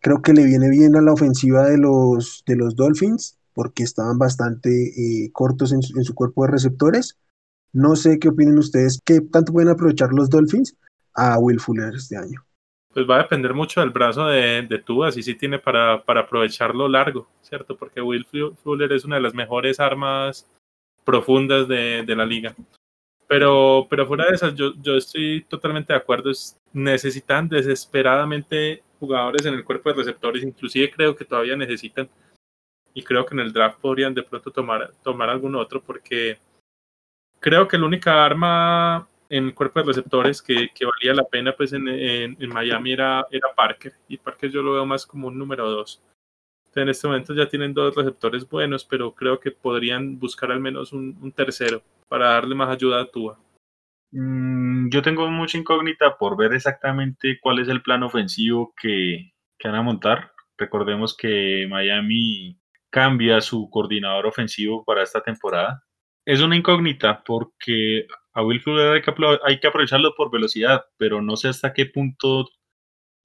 creo 0.00 0.20
que 0.20 0.32
le 0.32 0.44
viene 0.44 0.68
bien 0.68 0.96
a 0.96 1.00
la 1.00 1.12
ofensiva 1.12 1.68
de 1.68 1.78
los, 1.78 2.42
de 2.46 2.56
los 2.56 2.74
Dolphins, 2.74 3.38
porque 3.54 3.84
estaban 3.84 4.18
bastante 4.18 4.70
eh, 4.70 5.30
cortos 5.32 5.72
en 5.72 5.80
su, 5.80 5.96
en 5.96 6.04
su 6.04 6.12
cuerpo 6.14 6.44
de 6.44 6.50
receptores. 6.50 7.16
No 7.72 7.94
sé 7.94 8.18
qué 8.18 8.30
opinen 8.30 8.58
ustedes, 8.58 9.00
qué 9.04 9.20
tanto 9.20 9.52
pueden 9.52 9.70
aprovechar 9.70 10.12
los 10.12 10.28
Dolphins 10.28 10.76
a 11.14 11.38
Will 11.38 11.60
Fuller 11.60 11.94
este 11.94 12.16
año. 12.16 12.44
Pues 12.94 13.08
va 13.10 13.16
a 13.16 13.22
depender 13.22 13.52
mucho 13.52 13.80
del 13.80 13.90
brazo 13.90 14.26
de, 14.28 14.62
de 14.62 14.78
Tua, 14.78 15.10
si 15.10 15.22
sí 15.22 15.34
tiene 15.34 15.58
para, 15.58 16.02
para 16.04 16.20
aprovecharlo 16.20 16.88
largo, 16.88 17.28
¿cierto? 17.42 17.76
Porque 17.76 18.00
Will 18.00 18.24
Fu- 18.24 18.54
Fuller 18.62 18.92
es 18.92 19.04
una 19.04 19.16
de 19.16 19.22
las 19.22 19.34
mejores 19.34 19.80
armas 19.80 20.48
profundas 21.04 21.66
de, 21.66 22.04
de 22.04 22.16
la 22.16 22.24
liga. 22.24 22.54
Pero, 23.26 23.86
pero 23.90 24.06
fuera 24.06 24.26
de 24.26 24.34
esas, 24.34 24.54
yo, 24.54 24.74
yo 24.80 24.96
estoy 24.96 25.44
totalmente 25.48 25.92
de 25.92 25.98
acuerdo. 25.98 26.30
es- 26.30 26.56
necesitan 26.72 27.48
desesperadamente 27.48 28.82
jugadores 29.00 29.44
en 29.46 29.54
el 29.54 29.64
cuerpo 29.64 29.90
de 29.90 29.96
receptores. 29.96 30.42
Inclusive 30.44 30.90
creo 30.90 31.16
que 31.16 31.24
todavía 31.24 31.56
necesitan. 31.56 32.08
Y 32.94 33.02
creo 33.02 33.26
que 33.26 33.34
en 33.34 33.40
el 33.40 33.52
draft 33.52 33.80
podrían 33.80 34.14
de 34.14 34.22
pronto 34.22 34.52
tomar, 34.52 34.92
tomar 35.02 35.28
algún 35.30 35.56
otro 35.56 35.82
porque 35.82 36.38
creo 37.40 37.66
que 37.66 37.76
la 37.76 37.86
única 37.86 38.24
arma 38.24 39.08
en 39.28 39.52
cuerpo 39.52 39.80
de 39.80 39.86
receptores 39.86 40.42
que, 40.42 40.70
que 40.74 40.86
valía 40.86 41.14
la 41.14 41.28
pena 41.28 41.54
pues 41.56 41.72
en, 41.72 41.88
en, 41.88 42.36
en 42.40 42.48
Miami 42.50 42.92
era, 42.92 43.26
era 43.30 43.48
Parker. 43.54 43.92
Y 44.08 44.18
Parker 44.18 44.50
yo 44.50 44.62
lo 44.62 44.72
veo 44.72 44.86
más 44.86 45.06
como 45.06 45.28
un 45.28 45.38
número 45.38 45.68
dos. 45.68 46.02
Entonces, 46.66 46.82
en 46.82 46.88
este 46.88 47.06
momento 47.06 47.34
ya 47.34 47.48
tienen 47.48 47.72
dos 47.72 47.94
receptores 47.94 48.48
buenos, 48.48 48.84
pero 48.84 49.14
creo 49.14 49.38
que 49.38 49.52
podrían 49.52 50.18
buscar 50.18 50.50
al 50.50 50.60
menos 50.60 50.92
un, 50.92 51.16
un 51.20 51.32
tercero 51.32 51.82
para 52.08 52.30
darle 52.30 52.54
más 52.54 52.68
ayuda 52.68 53.00
a 53.00 53.10
Tua. 53.10 53.38
Mm, 54.10 54.90
yo 54.90 55.02
tengo 55.02 55.28
mucha 55.28 55.58
incógnita 55.58 56.16
por 56.16 56.36
ver 56.36 56.52
exactamente 56.52 57.38
cuál 57.40 57.58
es 57.58 57.68
el 57.68 57.82
plan 57.82 58.02
ofensivo 58.02 58.72
que, 58.80 59.32
que 59.58 59.68
van 59.68 59.76
a 59.76 59.82
montar. 59.82 60.32
Recordemos 60.56 61.16
que 61.16 61.66
Miami 61.68 62.58
cambia 62.90 63.40
su 63.40 63.68
coordinador 63.70 64.26
ofensivo 64.26 64.84
para 64.84 65.02
esta 65.02 65.20
temporada. 65.20 65.82
Es 66.24 66.40
una 66.40 66.56
incógnita 66.56 67.24
porque 67.24 68.06
a 68.34 68.42
Will 68.42 68.62
hay 69.44 69.60
que 69.60 69.66
aprovecharlo 69.66 70.14
por 70.16 70.30
velocidad, 70.30 70.84
pero 70.96 71.22
no 71.22 71.36
sé 71.36 71.48
hasta 71.48 71.72
qué 71.72 71.86
punto 71.86 72.48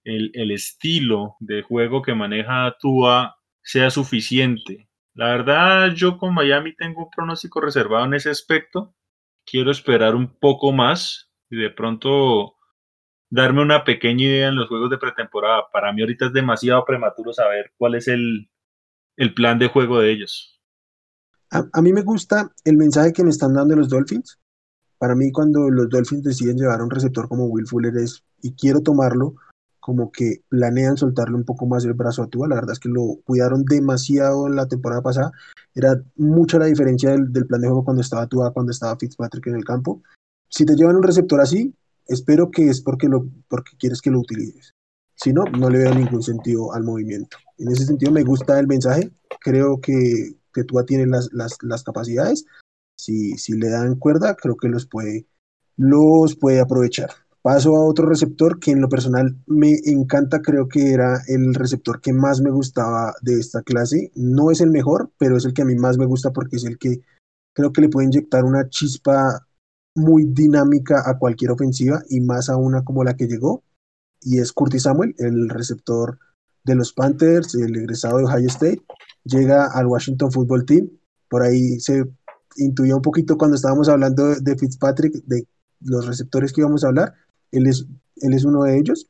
el, 0.03 0.31
el 0.33 0.51
estilo 0.51 1.35
de 1.39 1.61
juego 1.63 2.01
que 2.01 2.13
maneja 2.13 2.77
Tua 2.79 3.37
sea 3.61 3.89
suficiente. 3.89 4.89
La 5.13 5.27
verdad, 5.27 5.93
yo 5.93 6.17
con 6.17 6.33
Miami 6.33 6.75
tengo 6.75 7.03
un 7.03 7.09
pronóstico 7.09 7.59
reservado 7.59 8.05
en 8.05 8.13
ese 8.13 8.29
aspecto 8.29 8.95
quiero 9.49 9.71
esperar 9.71 10.15
un 10.15 10.37
poco 10.39 10.71
más 10.71 11.31
y 11.49 11.57
de 11.57 11.69
pronto 11.69 12.55
darme 13.29 13.61
una 13.61 13.83
pequeña 13.83 14.25
idea 14.25 14.47
en 14.47 14.55
los 14.55 14.67
juegos 14.67 14.89
de 14.89 14.97
pretemporada. 14.97 15.63
Para 15.71 15.91
mí 15.91 16.01
ahorita 16.01 16.27
es 16.27 16.33
demasiado 16.33 16.85
prematuro 16.85 17.33
saber 17.33 17.71
cuál 17.77 17.95
es 17.95 18.07
el, 18.07 18.49
el 19.17 19.33
plan 19.33 19.59
de 19.59 19.67
juego 19.67 19.99
de 19.99 20.11
ellos. 20.11 20.61
A, 21.51 21.63
a 21.73 21.81
mí 21.81 21.93
me 21.93 22.03
gusta 22.03 22.51
el 22.63 22.77
mensaje 22.77 23.13
que 23.13 23.23
me 23.23 23.31
están 23.31 23.53
dando 23.53 23.75
los 23.75 23.89
Dolphins. 23.89 24.39
Para 24.99 25.15
mí, 25.15 25.31
cuando 25.31 25.69
los 25.69 25.89
Dolphins 25.89 26.23
deciden 26.23 26.57
llevar 26.57 26.81
un 26.81 26.91
receptor 26.91 27.27
como 27.27 27.45
Will 27.45 27.67
Fuller 27.67 27.95
es, 27.97 28.23
y 28.41 28.53
quiero 28.53 28.81
tomarlo, 28.81 29.35
como 29.79 30.11
que 30.11 30.43
planean 30.49 30.97
soltarle 30.97 31.35
un 31.35 31.45
poco 31.45 31.65
más 31.65 31.85
el 31.85 31.93
brazo 31.93 32.21
a 32.21 32.27
Tua. 32.27 32.47
La 32.47 32.55
verdad 32.55 32.73
es 32.73 32.79
que 32.79 32.89
lo 32.89 33.17
cuidaron 33.23 33.63
demasiado 33.63 34.49
la 34.49 34.67
temporada 34.67 35.01
pasada. 35.01 35.31
Era 35.73 35.99
mucha 36.15 36.59
la 36.59 36.65
diferencia 36.65 37.11
del, 37.11 37.31
del 37.31 37.47
plan 37.47 37.61
de 37.61 37.67
juego 37.67 37.85
cuando 37.85 38.01
estaba 38.01 38.27
Tua, 38.27 38.51
cuando 38.53 38.71
estaba 38.71 38.97
Fitzpatrick 38.97 39.47
en 39.47 39.55
el 39.55 39.63
campo. 39.63 40.03
Si 40.49 40.65
te 40.65 40.75
llevan 40.75 40.97
un 40.97 41.03
receptor 41.03 41.39
así, 41.39 41.73
espero 42.07 42.51
que 42.51 42.67
es 42.67 42.81
porque, 42.81 43.07
lo, 43.07 43.25
porque 43.47 43.77
quieres 43.77 44.01
que 44.01 44.11
lo 44.11 44.19
utilices. 44.19 44.73
Si 45.15 45.31
no, 45.31 45.45
no 45.45 45.69
le 45.69 45.79
veo 45.79 45.95
ningún 45.95 46.23
sentido 46.23 46.73
al 46.73 46.83
movimiento. 46.83 47.37
En 47.57 47.69
ese 47.69 47.85
sentido, 47.85 48.11
me 48.11 48.23
gusta 48.23 48.59
el 48.59 48.67
mensaje. 48.67 49.11
Creo 49.41 49.79
que, 49.79 50.35
que 50.53 50.63
Tua 50.65 50.85
tiene 50.85 51.05
las, 51.07 51.29
las, 51.33 51.57
las 51.61 51.83
capacidades. 51.83 52.45
Si, 52.99 53.37
si 53.37 53.53
le 53.53 53.69
dan 53.69 53.95
cuerda, 53.95 54.35
creo 54.35 54.57
que 54.57 54.67
los 54.67 54.85
puede, 54.85 55.25
los 55.77 56.35
puede 56.35 56.59
aprovechar. 56.59 57.11
Paso 57.41 57.77
a 57.77 57.85
otro 57.85 58.09
receptor 58.09 58.59
que 58.59 58.71
en 58.71 58.81
lo 58.81 58.89
personal 58.89 59.37
me 59.47 59.79
encanta, 59.85 60.41
creo 60.41 60.67
que 60.67 60.91
era 60.91 61.21
el 61.27 61.53
receptor 61.53 62.01
que 62.01 62.11
más 62.11 62.41
me 62.41 62.51
gustaba 62.51 63.13
de 63.21 63.39
esta 63.39 63.61
clase. 63.61 64.11
No 64.15 64.51
es 64.51 64.59
el 64.59 64.71
mejor, 64.71 65.11
pero 65.17 65.37
es 65.37 65.45
el 65.45 65.53
que 65.53 65.61
a 65.61 65.65
mí 65.65 65.75
más 65.75 65.97
me 65.97 66.05
gusta 66.05 66.33
porque 66.33 66.57
es 66.57 66.65
el 66.65 66.77
que 66.77 66.99
creo 67.53 67.71
que 67.71 67.79
le 67.79 67.87
puede 67.87 68.07
inyectar 68.07 68.43
una 68.43 68.67
chispa 68.67 69.47
muy 69.95 70.25
dinámica 70.25 71.03
a 71.05 71.17
cualquier 71.17 71.51
ofensiva 71.51 72.03
y 72.09 72.19
más 72.19 72.49
a 72.49 72.57
una 72.57 72.83
como 72.83 73.05
la 73.05 73.15
que 73.15 73.27
llegó. 73.27 73.63
Y 74.21 74.39
es 74.39 74.51
Curtis 74.51 74.83
Samuel, 74.83 75.15
el 75.19 75.47
receptor 75.47 76.19
de 76.65 76.75
los 76.75 76.91
Panthers, 76.91 77.55
el 77.55 77.73
egresado 77.77 78.17
de 78.17 78.25
Ohio 78.25 78.47
State. 78.47 78.83
Llega 79.23 79.67
al 79.67 79.87
Washington 79.87 80.33
Football 80.33 80.65
Team. 80.65 80.89
Por 81.29 81.43
ahí 81.43 81.79
se 81.79 82.05
intuía 82.57 82.95
un 82.95 83.01
poquito 83.01 83.37
cuando 83.37 83.55
estábamos 83.55 83.89
hablando 83.89 84.35
de 84.35 84.57
Fitzpatrick, 84.57 85.23
de 85.25 85.47
los 85.81 86.05
receptores 86.05 86.53
que 86.53 86.61
íbamos 86.61 86.83
a 86.83 86.87
hablar. 86.87 87.13
Él 87.51 87.67
es, 87.67 87.85
él 88.17 88.33
es 88.33 88.43
uno 88.45 88.63
de 88.63 88.77
ellos. 88.77 89.07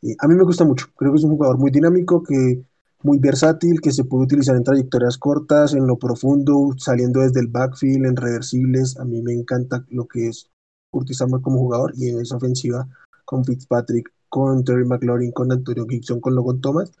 Y 0.00 0.14
a 0.18 0.28
mí 0.28 0.34
me 0.34 0.44
gusta 0.44 0.64
mucho. 0.64 0.86
Creo 0.96 1.12
que 1.12 1.18
es 1.18 1.24
un 1.24 1.36
jugador 1.36 1.58
muy 1.58 1.70
dinámico, 1.70 2.22
que 2.22 2.62
muy 3.02 3.18
versátil, 3.18 3.80
que 3.80 3.92
se 3.92 4.04
puede 4.04 4.24
utilizar 4.24 4.56
en 4.56 4.64
trayectorias 4.64 5.18
cortas, 5.18 5.74
en 5.74 5.86
lo 5.86 5.98
profundo, 5.98 6.70
saliendo 6.76 7.20
desde 7.20 7.40
el 7.40 7.48
backfield, 7.48 8.06
en 8.06 8.16
reversibles. 8.16 8.98
A 8.98 9.04
mí 9.04 9.22
me 9.22 9.32
encanta 9.32 9.84
lo 9.90 10.06
que 10.06 10.28
es 10.28 10.50
Curtis 10.90 11.18
Samuel 11.18 11.42
como 11.42 11.58
jugador 11.58 11.92
y 11.96 12.08
en 12.08 12.20
esa 12.20 12.36
ofensiva 12.36 12.88
con 13.24 13.44
Fitzpatrick, 13.44 14.12
con 14.28 14.64
Terry 14.64 14.84
McLaurin, 14.84 15.32
con 15.32 15.50
Antonio 15.50 15.86
Gibson, 15.86 16.20
con 16.20 16.34
Logan 16.34 16.60
Thomas. 16.60 16.92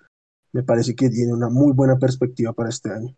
Me 0.52 0.62
parece 0.62 0.94
que 0.94 1.10
tiene 1.10 1.32
una 1.32 1.48
muy 1.48 1.72
buena 1.72 1.98
perspectiva 1.98 2.52
para 2.52 2.68
este 2.68 2.90
año. 2.90 3.14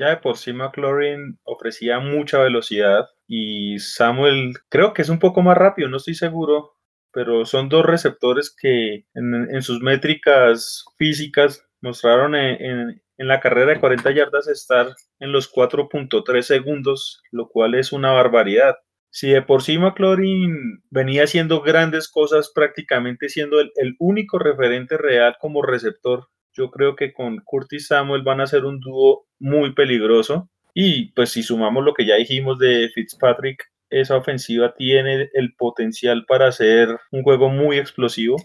Ya 0.00 0.08
de 0.08 0.16
por 0.16 0.38
sí 0.38 0.54
McLaurin 0.54 1.38
ofrecía 1.44 2.00
mucha 2.00 2.38
velocidad 2.38 3.10
y 3.26 3.78
Samuel 3.80 4.54
creo 4.70 4.94
que 4.94 5.02
es 5.02 5.10
un 5.10 5.18
poco 5.18 5.42
más 5.42 5.58
rápido, 5.58 5.90
no 5.90 5.98
estoy 5.98 6.14
seguro, 6.14 6.78
pero 7.12 7.44
son 7.44 7.68
dos 7.68 7.84
receptores 7.84 8.50
que 8.50 9.04
en, 9.12 9.60
sus 9.60 9.82
métricas 9.82 10.86
físicas 10.96 11.66
mostraron 11.82 12.34
en, 12.34 13.02
la 13.18 13.40
carrera 13.40 13.74
de 13.74 13.80
40 13.80 14.10
yardas 14.12 14.48
estar 14.48 14.96
en 15.18 15.32
los 15.32 15.52
4.3 15.52 16.40
segundos, 16.40 17.22
lo 17.30 17.50
cual 17.50 17.74
es 17.74 17.92
una 17.92 18.10
barbaridad. 18.10 18.76
Si 19.10 19.28
de 19.28 19.42
por 19.42 19.62
sí 19.62 19.78
McLaurin 19.78 20.82
venía 20.88 21.24
haciendo 21.24 21.60
grandes 21.60 22.08
cosas, 22.08 22.50
prácticamente 22.54 23.28
siendo 23.28 23.60
el 23.60 23.96
único 23.98 24.38
referente 24.38 24.96
real 24.96 25.36
como 25.38 25.60
receptor 25.60 26.28
yo 26.52 26.70
creo 26.70 26.96
que 26.96 27.12
con 27.12 27.38
Curtis 27.44 27.88
Samuel 27.88 28.22
van 28.22 28.40
a 28.40 28.46
ser 28.46 28.64
un 28.64 28.80
dúo 28.80 29.26
muy 29.38 29.74
peligroso. 29.74 30.48
Y 30.74 31.12
pues 31.12 31.30
si 31.30 31.42
sumamos 31.42 31.84
lo 31.84 31.94
que 31.94 32.06
ya 32.06 32.16
dijimos 32.16 32.58
de 32.58 32.90
Fitzpatrick, 32.94 33.64
esa 33.90 34.16
ofensiva 34.16 34.74
tiene 34.76 35.28
el 35.34 35.54
potencial 35.54 36.24
para 36.26 36.46
hacer 36.48 36.96
un 37.10 37.22
juego 37.22 37.48
muy 37.48 37.78
explosivo. 37.78 38.36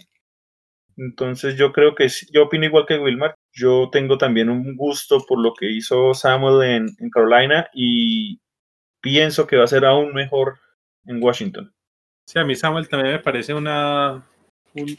Entonces 0.96 1.56
yo 1.56 1.72
creo 1.72 1.94
que 1.94 2.08
yo 2.32 2.44
opino 2.44 2.64
igual 2.64 2.86
que 2.86 2.98
Wilmar. 2.98 3.34
Yo 3.52 3.90
tengo 3.92 4.18
también 4.18 4.50
un 4.50 4.76
gusto 4.76 5.24
por 5.26 5.40
lo 5.40 5.54
que 5.54 5.70
hizo 5.70 6.14
Samuel 6.14 6.68
en, 6.68 6.86
en 6.98 7.10
Carolina 7.10 7.68
y 7.74 8.40
pienso 9.00 9.46
que 9.46 9.56
va 9.56 9.64
a 9.64 9.68
ser 9.68 9.84
aún 9.84 10.12
mejor 10.14 10.58
en 11.06 11.22
Washington. 11.22 11.72
Sí, 12.26 12.38
a 12.38 12.44
mí 12.44 12.56
Samuel 12.56 12.88
también 12.88 13.14
me 13.14 13.20
parece 13.20 13.54
una, 13.54 14.26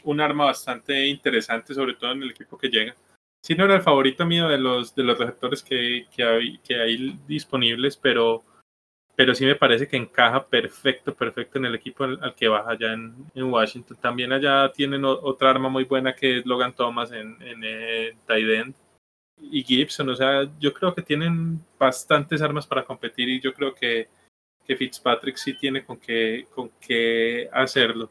un, 0.04 0.20
arma 0.20 0.46
bastante 0.46 1.06
interesante, 1.06 1.74
sobre 1.74 1.94
todo 1.94 2.12
en 2.12 2.22
el 2.22 2.30
equipo 2.30 2.58
que 2.58 2.68
llega. 2.68 2.94
Sí, 3.42 3.54
no 3.54 3.64
era 3.64 3.76
el 3.76 3.82
favorito 3.82 4.26
mío 4.26 4.48
de 4.48 4.58
los, 4.58 4.94
de 4.94 5.04
los 5.04 5.18
receptores 5.18 5.62
que, 5.62 6.06
que, 6.14 6.24
hay, 6.74 7.18
disponibles, 7.26 7.96
pero, 7.96 8.42
pero 9.14 9.34
sí 9.34 9.46
me 9.46 9.54
parece 9.54 9.86
que 9.86 9.96
encaja 9.96 10.46
perfecto, 10.46 11.14
perfecto 11.14 11.58
en 11.58 11.66
el 11.66 11.74
equipo 11.74 12.04
al, 12.04 12.34
que 12.34 12.48
baja 12.48 12.72
allá 12.72 12.92
en, 12.92 13.42
Washington. 13.42 13.96
También 14.00 14.32
allá 14.32 14.72
tienen 14.72 15.04
otra 15.04 15.50
arma 15.50 15.68
muy 15.68 15.84
buena 15.84 16.14
que 16.14 16.38
es 16.38 16.46
Logan 16.46 16.74
Thomas 16.74 17.12
en, 17.12 17.40
en 17.40 17.62
eh, 17.64 18.16
end 18.28 18.74
y 19.40 19.62
Gibson. 19.62 20.08
O 20.08 20.16
sea, 20.16 20.48
yo 20.58 20.72
creo 20.72 20.94
que 20.94 21.02
tienen 21.02 21.60
bastantes 21.78 22.42
armas 22.42 22.66
para 22.66 22.84
competir 22.84 23.28
y 23.28 23.40
yo 23.40 23.54
creo 23.54 23.74
que, 23.74 24.08
que 24.64 24.76
Fitzpatrick 24.76 25.36
sí 25.36 25.54
tiene 25.54 25.84
con 25.84 25.98
qué, 25.98 26.46
con 26.54 26.70
qué 26.80 27.48
hacerlo. 27.52 28.10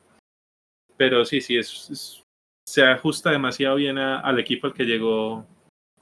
Pero 0.98 1.24
sí, 1.26 1.42
sí, 1.42 1.58
es, 1.58 2.24
se 2.68 2.84
ajusta 2.84 3.32
demasiado 3.32 3.76
bien 3.76 3.98
al 3.98 4.40
equipo 4.40 4.68
al 4.68 4.74
que 4.74 4.84
llegó 4.84 5.46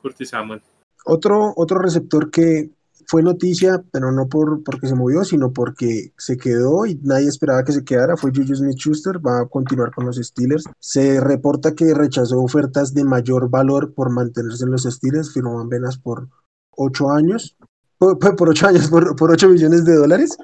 Curtis 0.01 0.29
Samuel. 0.29 0.61
Otro, 1.05 1.53
otro 1.55 1.77
receptor 1.79 2.31
que 2.31 2.71
fue 3.07 3.21
noticia, 3.21 3.83
pero 3.91 4.11
no 4.11 4.27
por, 4.27 4.63
porque 4.63 4.87
se 4.87 4.95
movió, 4.95 5.23
sino 5.23 5.51
porque 5.51 6.11
se 6.17 6.37
quedó 6.37 6.85
y 6.85 6.95
nadie 7.03 7.27
esperaba 7.27 7.63
que 7.63 7.71
se 7.71 7.83
quedara, 7.83 8.17
fue 8.17 8.31
Juju 8.31 8.55
Smith-Schuster, 8.55 9.25
va 9.25 9.41
a 9.41 9.45
continuar 9.47 9.91
con 9.93 10.05
los 10.05 10.17
Steelers. 10.17 10.65
Se 10.79 11.19
reporta 11.19 11.75
que 11.75 11.93
rechazó 11.93 12.41
ofertas 12.41 12.93
de 12.93 13.03
mayor 13.03 13.49
valor 13.49 13.93
por 13.93 14.09
mantenerse 14.09 14.65
en 14.65 14.71
los 14.71 14.83
Steelers, 14.83 15.33
firmó 15.33 15.61
apenas 15.61 15.97
por 16.03 16.27
ocho 16.71 17.11
años, 17.11 17.55
por, 17.97 18.17
por 18.17 18.49
ocho 18.49 18.67
años, 18.67 18.89
por, 18.89 19.15
por 19.15 19.31
8 19.31 19.49
millones 19.49 19.85
de 19.85 19.95
dólares. 19.95 20.37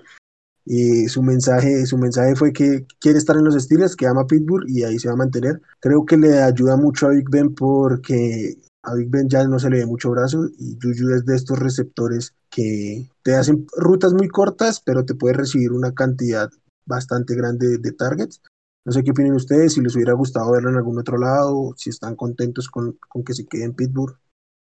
Y 0.65 1.07
su 1.07 1.23
mensaje, 1.23 1.85
su 1.85 1.97
mensaje 1.97 2.35
fue 2.35 2.53
que 2.53 2.85
quiere 2.99 3.17
estar 3.17 3.35
en 3.35 3.45
los 3.45 3.55
Steelers, 3.55 3.95
que 3.95 4.07
ama 4.07 4.27
Pittsburgh 4.27 4.65
y 4.67 4.83
ahí 4.83 4.99
se 4.99 5.07
va 5.07 5.15
a 5.15 5.17
mantener. 5.17 5.61
Creo 5.79 6.05
que 6.05 6.17
le 6.17 6.41
ayuda 6.41 6.77
mucho 6.77 7.07
a 7.07 7.09
Big 7.09 7.29
Ben 7.29 7.55
porque 7.55 8.57
a 8.83 8.93
Big 8.95 9.09
Ben 9.09 9.27
ya 9.27 9.47
no 9.47 9.59
se 9.59 9.69
le 9.69 9.79
ve 9.79 9.85
mucho 9.85 10.11
brazo 10.11 10.47
y 10.59 10.77
Juju 10.81 11.15
es 11.15 11.25
de 11.25 11.35
estos 11.35 11.59
receptores 11.59 12.35
que 12.49 13.05
te 13.23 13.35
hacen 13.35 13.65
rutas 13.77 14.13
muy 14.13 14.27
cortas, 14.27 14.81
pero 14.81 15.05
te 15.05 15.15
puede 15.15 15.35
recibir 15.35 15.71
una 15.71 15.93
cantidad 15.93 16.49
bastante 16.85 17.35
grande 17.35 17.77
de 17.77 17.91
targets. 17.91 18.41
No 18.83 18.91
sé 18.91 19.03
qué 19.03 19.11
opinan 19.11 19.33
ustedes, 19.33 19.73
si 19.73 19.81
les 19.81 19.95
hubiera 19.95 20.13
gustado 20.13 20.51
verlo 20.51 20.69
en 20.69 20.77
algún 20.77 20.99
otro 20.99 21.17
lado, 21.17 21.73
si 21.77 21.91
están 21.91 22.15
contentos 22.15 22.67
con, 22.67 22.97
con 23.07 23.23
que 23.23 23.33
se 23.33 23.45
quede 23.45 23.65
en 23.65 23.73
Pittsburgh. 23.73 24.15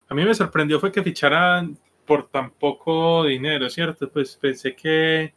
A 0.09 0.15
mí 0.15 0.25
me 0.25 0.35
sorprendió 0.35 0.81
fue 0.81 0.91
que 0.91 1.05
ficharan 1.05 1.79
por 2.07 2.29
tan 2.29 2.51
poco 2.51 3.25
dinero, 3.25 3.71
¿cierto? 3.71 4.11
Pues 4.11 4.37
pensé 4.37 4.75
que 4.75 5.33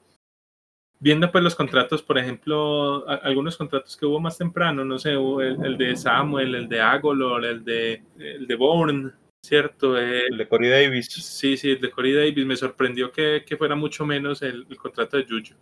viendo 1.03 1.29
pues 1.29 1.43
los 1.43 1.53
contratos, 1.53 2.01
por 2.01 2.17
ejemplo, 2.17 3.05
algunos 3.07 3.57
contratos 3.57 3.97
que 3.97 4.05
hubo 4.05 4.21
más 4.21 4.37
temprano, 4.37 4.85
no 4.85 4.97
sé, 4.97 5.11
el, 5.11 5.77
de 5.77 5.97
Samuel, 5.97 6.55
el 6.55 6.69
de 6.69 6.79
Agolor, 6.79 7.43
el 7.43 7.65
de, 7.65 8.01
el 8.17 8.47
de 8.47 8.55
Bourne, 8.55 9.11
¿cierto? 9.45 9.97
el 9.97 10.37
de 10.37 10.47
Corey 10.47 10.69
Davis. 10.69 11.07
Sí, 11.07 11.57
sí, 11.57 11.71
el 11.71 11.81
de 11.81 11.91
Corey 11.91 12.13
Davis. 12.13 12.45
Me 12.45 12.55
sorprendió 12.55 13.11
que, 13.11 13.43
que 13.45 13.57
fuera 13.57 13.75
mucho 13.75 14.05
menos 14.05 14.41
el, 14.43 14.65
contrato 14.77 15.17
de 15.17 15.25
Juju. 15.25 15.55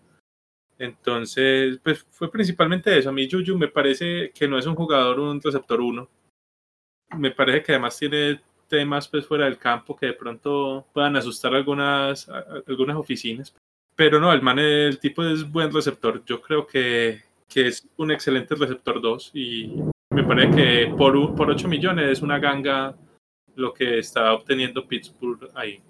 Entonces, 0.78 1.80
pues 1.84 2.06
fue 2.12 2.32
principalmente 2.32 2.96
eso. 2.96 3.10
A 3.10 3.14
mí 3.14 3.28
Juju 3.30 3.58
me 3.58 3.68
parece 3.68 4.32
que 4.32 4.48
no 4.48 4.60
es 4.60 4.68
un 4.68 4.76
jugador, 4.76 5.20
un 5.20 5.42
receptor 5.42 5.82
uno. 5.82 6.08
Me 7.18 7.32
parece 7.32 7.64
que 7.64 7.72
además 7.72 7.98
tiene 7.98 8.40
temas 8.68 9.08
pues 9.08 9.26
fuera 9.26 9.46
del 9.46 9.58
campo 9.58 9.96
que 9.96 10.06
de 10.06 10.14
pronto 10.14 10.86
puedan 10.94 11.16
asustar 11.16 11.56
algunas, 11.56 12.30
algunas 12.30 12.96
oficinas. 12.96 13.56
Pero 13.96 14.20
no, 14.20 14.32
el 14.34 14.42
man, 14.42 14.58
tipo 15.00 15.24
es 15.24 15.50
buen 15.50 15.72
receptor. 15.72 16.24
Yo 16.26 16.42
creo 16.42 16.66
que, 16.66 17.22
que 17.48 17.68
es 17.68 17.88
un 17.98 18.12
excelente 18.12 18.56
receptor 18.56 19.02
2 19.02 19.32
y 19.34 19.74
me 20.12 20.24
parece 20.24 20.56
que 20.56 20.94
por, 20.98 21.36
por 21.36 21.50
8 21.50 21.68
millones 21.68 22.10
es 22.10 22.22
una 22.22 22.40
ganga 22.40 22.96
lo 23.56 23.74
que 23.74 24.00
está 24.00 24.34
obteniendo 24.34 24.88
Pittsburgh 24.88 25.50
ahí. 25.56 25.82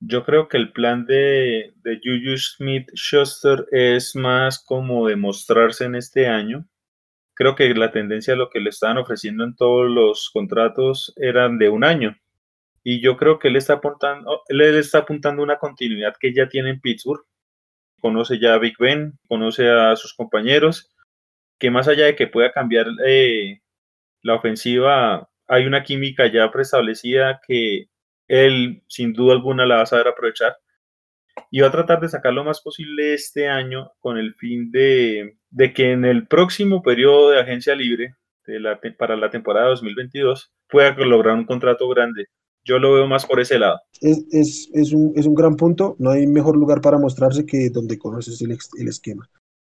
Yo 0.00 0.24
creo 0.24 0.48
que 0.48 0.56
el 0.56 0.72
plan 0.72 1.06
de, 1.06 1.72
de 1.82 2.00
Juju 2.02 2.36
Smith 2.36 2.90
Schuster 2.94 3.66
es 3.70 4.14
más 4.14 4.62
como 4.62 5.06
demostrarse 5.06 5.84
en 5.84 5.94
este 5.94 6.26
año. 6.26 6.66
Creo 7.34 7.54
que 7.54 7.72
la 7.74 7.90
tendencia 7.90 8.34
a 8.34 8.36
lo 8.36 8.50
que 8.50 8.60
le 8.60 8.70
estaban 8.70 8.98
ofreciendo 8.98 9.44
en 9.44 9.56
todos 9.56 9.90
los 9.90 10.30
contratos 10.30 11.12
eran 11.16 11.58
de 11.58 11.68
un 11.68 11.84
año. 11.84 12.16
Y 12.84 13.00
yo 13.00 13.16
creo 13.16 13.38
que 13.38 13.48
él 13.48 13.56
está 13.56 13.74
apuntando, 13.74 14.42
él 14.48 14.60
está 14.60 14.98
apuntando 14.98 15.42
una 15.42 15.58
continuidad 15.58 16.14
que 16.20 16.34
ya 16.34 16.48
tiene 16.48 16.70
en 16.70 16.80
Pittsburgh. 16.80 17.24
Conoce 18.00 18.38
ya 18.38 18.54
a 18.54 18.58
Big 18.58 18.76
Ben, 18.78 19.18
conoce 19.26 19.70
a 19.70 19.96
sus 19.96 20.12
compañeros, 20.12 20.94
que 21.58 21.70
más 21.70 21.88
allá 21.88 22.04
de 22.04 22.14
que 22.14 22.26
pueda 22.26 22.52
cambiar 22.52 22.86
eh, 23.06 23.62
la 24.22 24.34
ofensiva, 24.34 25.30
hay 25.48 25.64
una 25.66 25.82
química 25.82 26.26
ya 26.30 26.50
preestablecida 26.50 27.40
que 27.46 27.88
él 28.28 28.82
sin 28.88 29.14
duda 29.14 29.32
alguna 29.32 29.64
la 29.64 29.76
va 29.76 29.82
a 29.82 29.86
saber 29.86 30.08
aprovechar. 30.08 30.58
Y 31.50 31.60
va 31.60 31.68
a 31.68 31.72
tratar 31.72 32.00
de 32.00 32.10
sacar 32.10 32.34
lo 32.34 32.44
más 32.44 32.60
posible 32.60 33.14
este 33.14 33.48
año 33.48 33.92
con 33.98 34.18
el 34.18 34.34
fin 34.34 34.70
de, 34.70 35.38
de 35.48 35.72
que 35.72 35.92
en 35.92 36.04
el 36.04 36.26
próximo 36.26 36.82
periodo 36.82 37.30
de 37.30 37.40
agencia 37.40 37.74
libre 37.74 38.14
de 38.46 38.60
la, 38.60 38.78
para 38.98 39.16
la 39.16 39.30
temporada 39.30 39.68
2022 39.68 40.52
pueda 40.68 40.94
lograr 40.96 41.34
un 41.34 41.46
contrato 41.46 41.88
grande 41.88 42.28
yo 42.64 42.78
lo 42.78 42.94
veo 42.94 43.06
más 43.06 43.26
por 43.26 43.40
ese 43.40 43.58
lado. 43.58 43.80
Es, 44.00 44.24
es, 44.32 44.70
es, 44.72 44.92
un, 44.92 45.12
es 45.16 45.26
un 45.26 45.34
gran 45.34 45.56
punto. 45.56 45.96
No 45.98 46.10
hay 46.10 46.26
mejor 46.26 46.56
lugar 46.56 46.80
para 46.80 46.98
mostrarse 46.98 47.46
que 47.46 47.70
donde 47.70 47.98
conoces 47.98 48.40
el, 48.42 48.56
el 48.78 48.88
esquema. 48.88 49.28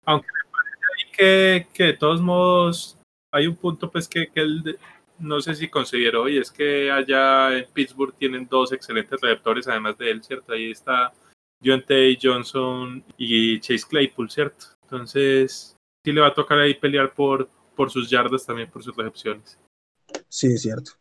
Aunque 0.04 0.26
me 0.26 0.50
parece 0.50 1.16
que, 1.16 1.66
que 1.72 1.84
de 1.84 1.92
todos 1.94 2.20
modos 2.20 2.98
hay 3.32 3.46
un 3.46 3.56
punto 3.56 3.90
pues 3.90 4.08
que, 4.08 4.28
que 4.28 4.40
él 4.40 4.78
no 5.20 5.40
sé 5.40 5.54
si 5.54 5.68
consideró 5.68 6.28
y 6.28 6.38
es 6.38 6.50
que 6.50 6.90
allá 6.90 7.56
en 7.56 7.66
Pittsburgh 7.72 8.14
tienen 8.16 8.48
dos 8.48 8.72
excelentes 8.72 9.20
receptores 9.20 9.68
además 9.68 9.96
de 9.98 10.10
él, 10.10 10.22
¿cierto? 10.22 10.52
Ahí 10.52 10.70
está 10.70 11.12
John 11.62 11.84
Tay 11.86 12.18
Johnson 12.20 13.04
y 13.18 13.60
Chase 13.60 13.86
Claypool, 13.88 14.30
¿cierto? 14.30 14.66
Entonces 14.82 15.76
sí 16.04 16.12
le 16.12 16.22
va 16.22 16.28
a 16.28 16.34
tocar 16.34 16.58
ahí 16.58 16.74
pelear 16.74 17.12
por, 17.12 17.48
por 17.76 17.90
sus 17.90 18.08
yardas 18.08 18.46
también, 18.46 18.70
por 18.70 18.82
sus 18.82 18.96
recepciones. 18.96 19.58
Sí, 20.28 20.48
es 20.48 20.62
cierto. 20.62 20.92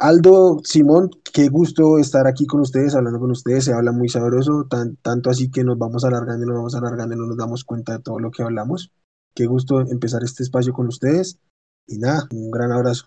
Aldo, 0.00 0.60
Simón, 0.64 1.10
qué 1.32 1.48
gusto 1.48 1.98
estar 1.98 2.26
aquí 2.26 2.46
con 2.46 2.60
ustedes, 2.60 2.94
hablando 2.94 3.18
con 3.18 3.30
ustedes, 3.30 3.64
se 3.64 3.72
habla 3.72 3.92
muy 3.92 4.08
sabroso, 4.08 4.66
tan, 4.70 4.96
tanto 4.96 5.30
así 5.30 5.50
que 5.50 5.64
nos 5.64 5.78
vamos 5.78 6.04
alargando 6.04 6.44
y 6.44 6.48
nos 6.48 6.56
vamos 6.56 6.74
alargando 6.74 7.14
y 7.14 7.18
no 7.18 7.26
nos 7.26 7.36
damos 7.36 7.64
cuenta 7.64 7.92
de 7.92 8.02
todo 8.02 8.18
lo 8.18 8.30
que 8.30 8.42
hablamos. 8.42 8.92
Qué 9.34 9.46
gusto 9.46 9.80
empezar 9.80 10.22
este 10.22 10.42
espacio 10.42 10.72
con 10.72 10.86
ustedes 10.88 11.40
y 11.86 11.98
nada, 11.98 12.28
un 12.30 12.50
gran 12.50 12.70
abrazo. 12.72 13.06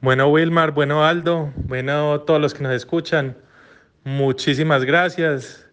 Bueno, 0.00 0.30
Wilmar, 0.30 0.72
bueno, 0.72 1.04
Aldo, 1.04 1.52
bueno, 1.66 2.20
todos 2.22 2.40
los 2.40 2.54
que 2.54 2.62
nos 2.62 2.72
escuchan, 2.72 3.36
muchísimas 4.04 4.84
gracias 4.84 5.66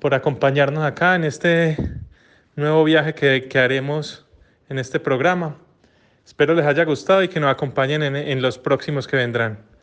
por 0.00 0.14
acompañarnos 0.14 0.84
acá 0.84 1.14
en 1.14 1.24
este 1.24 1.76
nuevo 2.56 2.84
viaje 2.84 3.14
que, 3.14 3.48
que 3.48 3.58
haremos 3.58 4.26
en 4.68 4.78
este 4.78 4.98
programa. 4.98 5.58
Espero 6.24 6.54
les 6.54 6.66
haya 6.66 6.84
gustado 6.84 7.22
y 7.22 7.28
que 7.28 7.40
nos 7.40 7.50
acompañen 7.50 8.02
en, 8.02 8.16
en 8.16 8.42
los 8.42 8.58
próximos 8.58 9.06
que 9.06 9.16
vendrán. 9.16 9.73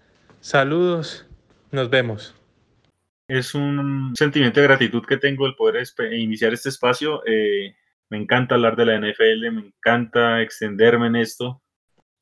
Saludos, 0.42 1.28
nos 1.70 1.92
vemos. 1.92 2.36
Es 3.28 3.54
un 3.54 4.16
sentimiento 4.16 4.60
de 4.60 4.66
gratitud 4.66 5.06
que 5.06 5.18
tengo 5.18 5.46
el 5.46 5.54
poder 5.54 5.84
iniciar 6.14 6.52
este 6.52 6.70
espacio. 6.70 7.22
Eh, 7.28 7.76
me 8.10 8.18
encanta 8.18 8.56
hablar 8.56 8.76
de 8.76 8.86
la 8.88 8.98
NFL, 8.98 9.52
me 9.52 9.68
encanta 9.68 10.42
extenderme 10.42 11.08
en 11.08 11.18
esto, 11.18 11.62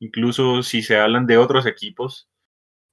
incluso 0.00 0.62
si 0.62 0.82
se 0.82 0.98
hablan 0.98 1.26
de 1.26 1.38
otros 1.38 1.64
equipos, 1.64 2.28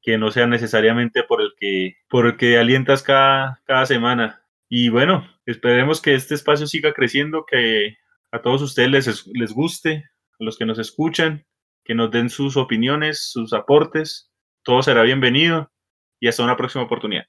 que 0.01 0.17
no 0.17 0.31
sea 0.31 0.47
necesariamente 0.47 1.23
por 1.23 1.41
el 1.41 1.51
que, 1.59 1.97
por 2.07 2.25
el 2.25 2.37
que 2.37 2.57
alientas 2.57 3.03
cada, 3.03 3.61
cada 3.65 3.85
semana. 3.85 4.41
Y 4.69 4.87
bueno, 4.87 5.29
esperemos 5.45 6.01
que 6.01 6.15
este 6.15 6.35
espacio 6.35 6.67
siga 6.67 6.93
creciendo, 6.93 7.45
que 7.45 7.97
a 8.31 8.41
todos 8.41 8.61
ustedes 8.61 8.91
les, 8.91 9.27
les 9.27 9.51
guste, 9.51 10.05
a 10.39 10.43
los 10.45 10.57
que 10.57 10.65
nos 10.65 10.79
escuchan, 10.79 11.45
que 11.83 11.95
nos 11.95 12.11
den 12.11 12.29
sus 12.29 12.55
opiniones, 12.55 13.29
sus 13.29 13.51
aportes 13.51 14.31
todo 14.67 14.83
será 14.83 15.03
bienvenido 15.03 15.71
y 16.19 16.27
hasta 16.27 16.43
una 16.43 16.57
próxima 16.57 16.83
oportunidad. 16.83 17.23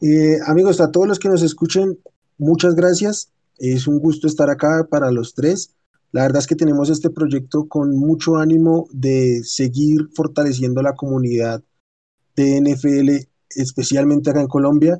Eh, 0.00 0.38
amigos, 0.46 0.80
a 0.80 0.90
todos 0.90 1.06
los 1.06 1.18
que 1.18 1.28
nos 1.28 1.42
escuchen, 1.42 1.98
muchas 2.38 2.74
gracias. 2.74 3.34
Es 3.58 3.86
un 3.86 3.98
gusto 3.98 4.26
estar 4.26 4.48
acá 4.48 4.86
para 4.90 5.10
los 5.10 5.34
tres. 5.34 5.76
La 6.10 6.22
verdad 6.22 6.38
es 6.38 6.46
que 6.46 6.56
tenemos 6.56 6.88
este 6.88 7.10
proyecto 7.10 7.68
con 7.68 7.98
mucho 7.98 8.38
ánimo 8.38 8.88
de 8.92 9.44
seguir 9.44 10.08
fortaleciendo 10.14 10.80
la 10.80 10.94
comunidad 10.94 11.62
de 12.34 12.62
NFL, 12.62 13.28
especialmente 13.50 14.30
acá 14.30 14.40
en 14.40 14.48
Colombia, 14.48 14.98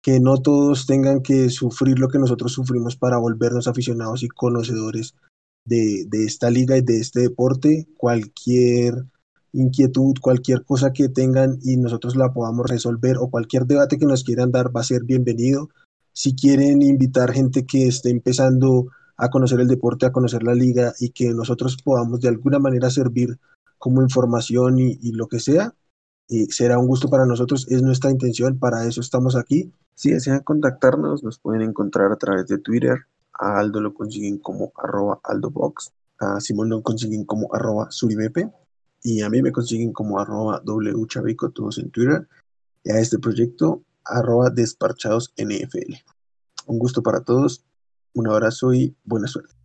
que 0.00 0.18
no 0.18 0.40
todos 0.40 0.86
tengan 0.86 1.20
que 1.20 1.50
sufrir 1.50 1.98
lo 1.98 2.08
que 2.08 2.18
nosotros 2.18 2.54
sufrimos 2.54 2.96
para 2.96 3.18
volvernos 3.18 3.68
aficionados 3.68 4.22
y 4.22 4.28
conocedores 4.28 5.14
de, 5.66 6.06
de 6.08 6.24
esta 6.24 6.48
liga 6.48 6.78
y 6.78 6.80
de 6.80 7.00
este 7.00 7.20
deporte. 7.20 7.86
Cualquier 7.98 9.04
inquietud, 9.52 10.14
cualquier 10.20 10.64
cosa 10.64 10.92
que 10.92 11.08
tengan 11.08 11.58
y 11.62 11.76
nosotros 11.76 12.16
la 12.16 12.32
podamos 12.32 12.68
resolver 12.68 13.16
o 13.18 13.30
cualquier 13.30 13.66
debate 13.66 13.98
que 13.98 14.06
nos 14.06 14.24
quieran 14.24 14.50
dar 14.50 14.74
va 14.74 14.80
a 14.80 14.84
ser 14.84 15.04
bienvenido. 15.04 15.68
Si 16.12 16.34
quieren 16.34 16.82
invitar 16.82 17.32
gente 17.32 17.64
que 17.64 17.86
esté 17.86 18.10
empezando 18.10 18.88
a 19.16 19.30
conocer 19.30 19.60
el 19.60 19.68
deporte, 19.68 20.06
a 20.06 20.12
conocer 20.12 20.42
la 20.42 20.54
liga 20.54 20.94
y 21.00 21.10
que 21.10 21.30
nosotros 21.34 21.76
podamos 21.82 22.20
de 22.20 22.28
alguna 22.28 22.58
manera 22.58 22.90
servir 22.90 23.38
como 23.78 24.02
información 24.02 24.78
y, 24.78 25.12
lo 25.12 25.28
que 25.28 25.40
sea, 25.40 25.74
eh, 26.28 26.46
será 26.50 26.78
un 26.78 26.86
gusto 26.86 27.08
para 27.08 27.26
nosotros, 27.26 27.66
es 27.68 27.82
nuestra 27.82 28.10
intención, 28.10 28.58
para 28.58 28.84
eso 28.86 29.00
estamos 29.00 29.36
aquí. 29.36 29.72
Si 29.94 30.10
desean 30.10 30.40
contactarnos, 30.40 31.22
nos 31.22 31.38
pueden 31.38 31.62
encontrar 31.62 32.12
a 32.12 32.16
través 32.16 32.46
de 32.46 32.58
Twitter, 32.58 32.98
a 33.32 33.58
Aldo 33.58 33.80
lo 33.80 33.94
consiguen 33.94 34.38
como 34.38 34.72
arroba 34.76 35.20
aldobox, 35.24 35.92
a 36.18 36.40
Simón 36.40 36.68
lo 36.68 36.82
consiguen 36.82 37.24
como 37.24 37.52
arroba 37.54 37.90
suribepe, 37.90 38.50
y 39.02 39.22
a 39.22 39.30
mí 39.30 39.42
me 39.42 39.52
consiguen 39.52 39.92
como 39.92 40.18
arroba 40.18 40.62
wchavico 40.64 41.50
todos 41.50 41.78
en 41.78 41.90
Twitter 41.90 42.28
y 42.84 42.90
a 42.90 42.98
este 42.98 43.18
proyecto 43.18 43.84
arroba 44.04 44.50
desparchados 44.50 45.32
NFL. 45.36 45.94
Un 46.66 46.78
gusto 46.78 47.02
para 47.02 47.20
todos, 47.20 47.64
un 48.14 48.28
abrazo 48.28 48.72
y 48.74 48.94
buena 49.04 49.26
suerte. 49.26 49.57